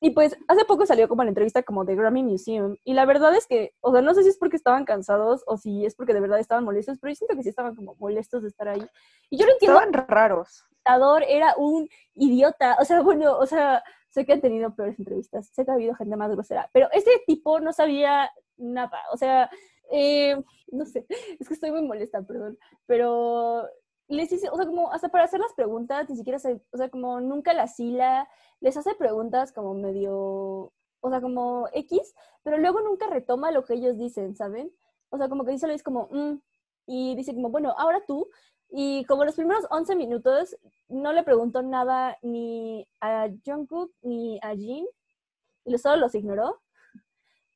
[0.00, 3.34] Y pues hace poco salió como la entrevista como de Grammy Museum y la verdad
[3.34, 6.14] es que, o sea, no sé si es porque estaban cansados o si es porque
[6.14, 8.86] de verdad estaban molestos, pero yo siento que sí estaban como molestos de estar ahí.
[9.28, 9.80] Y yo lo entiendo.
[9.80, 10.64] Estaban raros.
[11.28, 15.64] Era un idiota, o sea, bueno, o sea, sé que han tenido peores entrevistas, sé
[15.64, 19.02] que ha habido gente más grosera, pero ese tipo no sabía nada.
[19.12, 19.50] O sea,
[19.92, 20.42] eh,
[20.72, 21.06] no sé,
[21.38, 23.68] es que estoy muy molesta, perdón, pero
[24.08, 26.88] les dice, o sea, como hasta para hacer las preguntas, ni siquiera se, o sea,
[26.88, 28.28] como nunca la sila,
[28.60, 33.74] les hace preguntas como medio, o sea, como X, pero luego nunca retoma lo que
[33.74, 34.72] ellos dicen, ¿saben?
[35.10, 36.40] O sea, como que dice es como, mm",
[36.86, 38.28] y dice como, bueno, ahora tú,
[38.70, 40.56] y como los primeros 11 minutos
[40.88, 44.86] no le preguntó nada ni a Jungkook ni a Jin,
[45.64, 46.60] y solo los ignoró.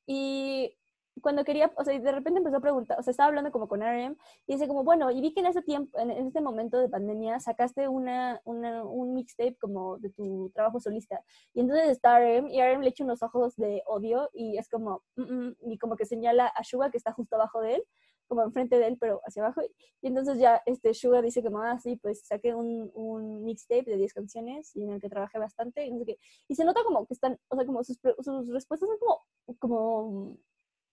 [0.05, 0.75] Y
[1.21, 3.81] cuando quería, o sea, de repente empezó a preguntar, o sea, estaba hablando como con
[3.81, 6.89] RM y dice como, bueno, y vi que en ese tiempo, en, este momento de
[6.89, 11.23] pandemia, sacaste una, una, un mixtape como de tu trabajo solista.
[11.53, 15.03] Y entonces está RM y RM le echa unos ojos de odio y es como,
[15.15, 17.83] mm, mm", y como que señala a Suga que está justo abajo de él,
[18.27, 19.61] como enfrente de él, pero hacia abajo.
[20.01, 23.97] Y entonces ya este Suga dice como, ah, sí, pues saqué un, un mixtape de
[23.97, 26.17] 10 canciones y en el que trabajé bastante y no sé qué.
[26.47, 29.21] Y se nota como que están, o sea, como sus, sus respuestas son como,
[29.59, 30.37] como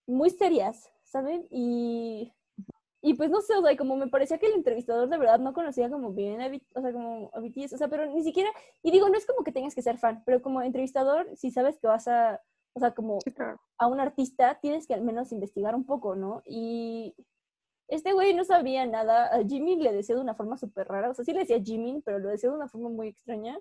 [0.07, 1.47] muy serias, ¿saben?
[1.51, 2.33] Y,
[3.03, 5.53] y pues no sé, o sea, como me parecía que el entrevistador de verdad no
[5.53, 8.51] conocía como bien a, o sea, como a BTS, o sea, pero ni siquiera,
[8.83, 11.79] y digo, no es como que tengas que ser fan, pero como entrevistador, si sabes
[11.79, 12.41] que vas a,
[12.75, 13.19] o sea, como
[13.79, 16.43] a un artista, tienes que al menos investigar un poco, ¿no?
[16.45, 17.15] Y
[17.89, 21.15] este güey no sabía nada, a Jimmy le decía de una forma súper rara, o
[21.15, 23.59] sea, sí le decía Jimmy, pero lo decía de una forma muy extraña,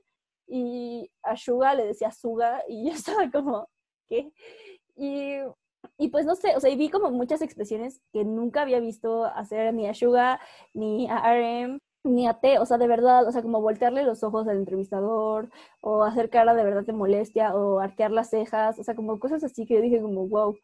[0.48, 3.70] y a Suga le decía Suga, y yo estaba como,
[4.08, 4.32] ¿qué?
[4.96, 5.38] Y,
[5.98, 9.26] y pues no sé, o sea, y vi como muchas expresiones que nunca había visto
[9.26, 10.40] hacer ni a Suga,
[10.74, 14.24] ni a RM, ni a T, o sea, de verdad, o sea, como voltearle los
[14.24, 15.50] ojos al entrevistador,
[15.82, 19.44] o hacer cara de verdad de molestia, o arquear las cejas, o sea, como cosas
[19.44, 20.58] así que yo dije como, wow.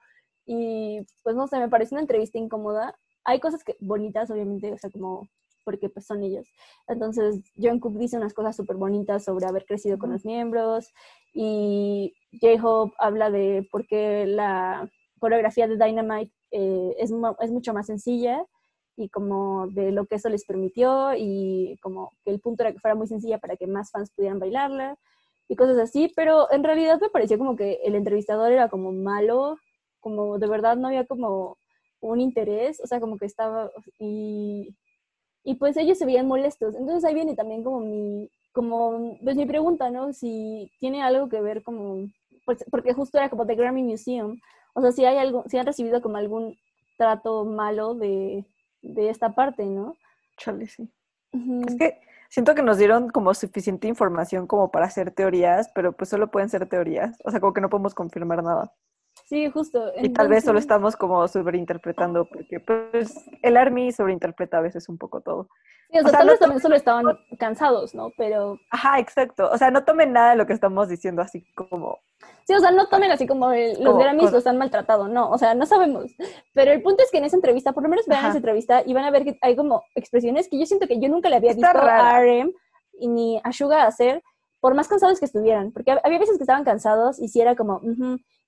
[0.45, 2.95] Y pues no sé, me pareció una entrevista incómoda.
[3.25, 5.27] Hay cosas que, bonitas, obviamente, o sea, como
[5.65, 6.47] porque pues son ellos.
[6.87, 10.93] Entonces, John Cook dice unas cosas súper bonitas sobre haber crecido con los miembros
[11.33, 14.89] y J-Hope habla de por qué la
[15.19, 18.43] coreografía de Dynamite eh, es, es mucho más sencilla
[18.97, 22.79] y como de lo que eso les permitió y como que el punto era que
[22.79, 24.97] fuera muy sencilla para que más fans pudieran bailarla
[25.47, 29.57] y cosas así, pero en realidad me pareció como que el entrevistador era como malo,
[29.99, 31.57] como de verdad no había como
[31.99, 34.75] un interés, o sea, como que estaba y,
[35.43, 36.75] y pues ellos se veían molestos.
[36.75, 40.13] Entonces ahí viene también como mi, como, pues mi pregunta, ¿no?
[40.13, 42.07] Si tiene algo que ver como,
[42.45, 44.39] pues, porque justo era como The Grammy Museum,
[44.75, 46.57] o sea, si hay algo, si han recibido como algún
[46.97, 48.45] trato malo de,
[48.81, 49.95] de esta parte, ¿no?
[50.37, 50.89] Chale, sí.
[51.67, 51.99] Es que
[52.29, 56.49] siento que nos dieron como suficiente información como para hacer teorías, pero pues solo pueden
[56.49, 57.17] ser teorías.
[57.23, 58.73] O sea, como que no podemos confirmar nada.
[59.25, 59.91] Sí, justo.
[59.97, 64.99] Y tal vez solo estamos como sobreinterpretando, porque pues el Army sobreinterpreta a veces un
[64.99, 65.49] poco todo.
[65.91, 67.05] Sí, o sea, tal vez también solo estaban
[67.39, 68.11] cansados, ¿no?
[68.17, 68.59] Pero...
[68.69, 69.49] Ajá, exacto.
[69.51, 71.99] O sea, no tomen nada de lo que estamos diciendo así como...
[72.45, 75.55] Sí, o sea, no tomen así como los Grammys los han maltratado, no, o sea,
[75.55, 76.11] no sabemos.
[76.53, 78.93] Pero el punto es que en esa entrevista, por lo menos vean esa entrevista y
[78.93, 81.53] van a ver que hay como expresiones que yo siento que yo nunca le había
[81.53, 82.53] visto a RM
[82.99, 84.23] y ni a Suga hacer,
[84.65, 87.81] por más cansados que estuvieran, porque había veces que estaban cansados y si era como,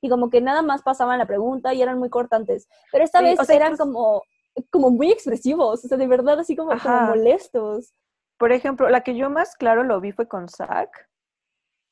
[0.01, 3.38] y como que nada más pasaban la pregunta y eran muy cortantes, pero esta vez
[3.47, 4.24] eran como,
[4.72, 7.93] como muy expresivos, o sea, de verdad así como, molestos.
[8.39, 11.07] Por ejemplo, la que yo más claro lo vi fue con Zack,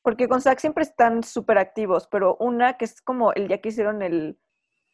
[0.02, 3.68] porque con Zack siempre están súper activos, pero una que es como el día que
[3.68, 4.40] hicieron el,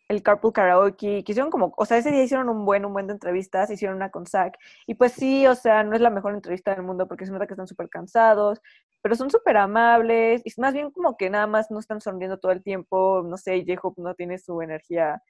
[0.08, 3.06] el Carpool Karaoke, que hicieron como, o sea, ese día hicieron un buen, un buen
[3.06, 6.34] de entrevistas, hicieron una con Zack, y pues sí, o sea, no es la mejor
[6.34, 8.60] entrevista del mundo porque se nota que están súper cansados,
[9.00, 12.52] pero son súper amables, y más bien como que nada más no están sonriendo todo
[12.52, 15.22] el tiempo, no sé, J-Hope no tiene su energía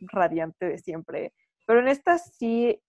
[0.00, 1.34] radiante de siempre,
[1.66, 2.80] pero en estas sí,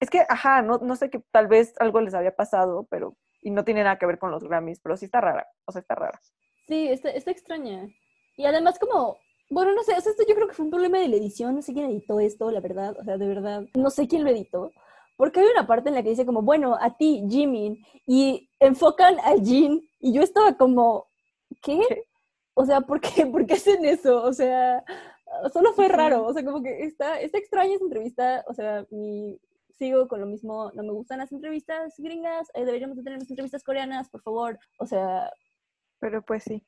[0.00, 3.50] es que, ajá, no, no sé que tal vez algo les había pasado, pero, y
[3.50, 5.96] no tiene nada que ver con los Grammys, pero sí está rara, o sea, está
[5.96, 6.20] rara.
[6.68, 7.88] Sí, está, está extraña.
[8.36, 9.18] Y además como
[9.50, 11.54] bueno, no sé, o sea, esto yo creo que fue un problema de la edición,
[11.54, 14.30] no sé quién editó esto, la verdad, o sea, de verdad, no sé quién lo
[14.30, 14.72] editó,
[15.16, 19.18] porque hay una parte en la que dice como, bueno, a ti, Jimin, y enfocan
[19.20, 21.06] a Jin, y yo estaba como,
[21.62, 21.80] ¿qué?
[22.54, 24.22] O sea, ¿por qué, ¿por qué hacen eso?
[24.22, 24.84] O sea,
[25.52, 29.40] solo fue raro, o sea, como que está, está extraña esa entrevista, o sea, mi,
[29.78, 33.30] sigo con lo mismo, no me gustan las entrevistas gringas, eh, deberíamos de tener las
[33.30, 35.32] entrevistas coreanas, por favor, o sea...
[36.00, 36.64] Pero pues sí.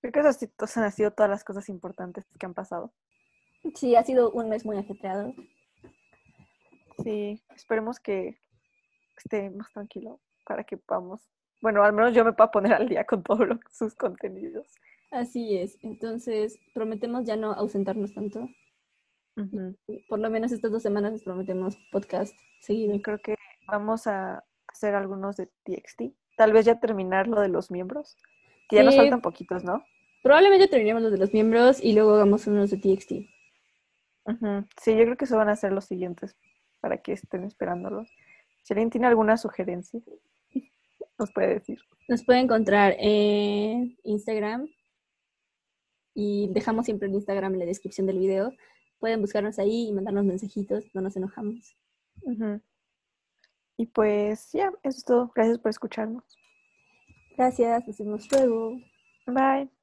[0.00, 2.92] Creo que esas han sido todas las cosas importantes que han pasado.
[3.74, 5.34] Sí, ha sido un mes muy ajetreado.
[7.02, 8.38] Sí, esperemos que
[9.16, 11.20] esté más tranquilo para que podamos,
[11.60, 14.66] bueno, al menos yo me pueda poner al día con todos sus contenidos.
[15.10, 18.48] Así es, entonces prometemos ya no ausentarnos tanto.
[20.08, 22.94] Por lo menos estas dos semanas les prometemos podcast seguido.
[22.94, 23.36] Y creo que
[23.66, 26.14] vamos a hacer algunos de TXT.
[26.36, 28.16] Tal vez ya terminar lo de los miembros.
[28.70, 29.84] Que ya nos faltan poquitos, ¿no?
[30.22, 33.12] Probablemente terminemos los de los miembros y luego hagamos unos de TXT.
[34.80, 36.36] Sí, yo creo que eso van a ser los siguientes
[36.80, 38.08] para que estén esperándolos.
[38.62, 40.00] Si alguien tiene alguna sugerencia,
[41.18, 41.80] nos puede decir.
[42.08, 44.68] Nos puede encontrar en Instagram
[46.14, 48.52] y dejamos siempre el Instagram en la descripción del video.
[48.98, 51.76] Pueden buscarnos ahí y mandarnos mensajitos, no nos enojamos.
[53.78, 55.32] Y pues ya, eso es todo.
[55.34, 56.39] Gracias por escucharnos.
[57.40, 58.78] Gracias, nos vemos luego.
[59.26, 59.70] Bye.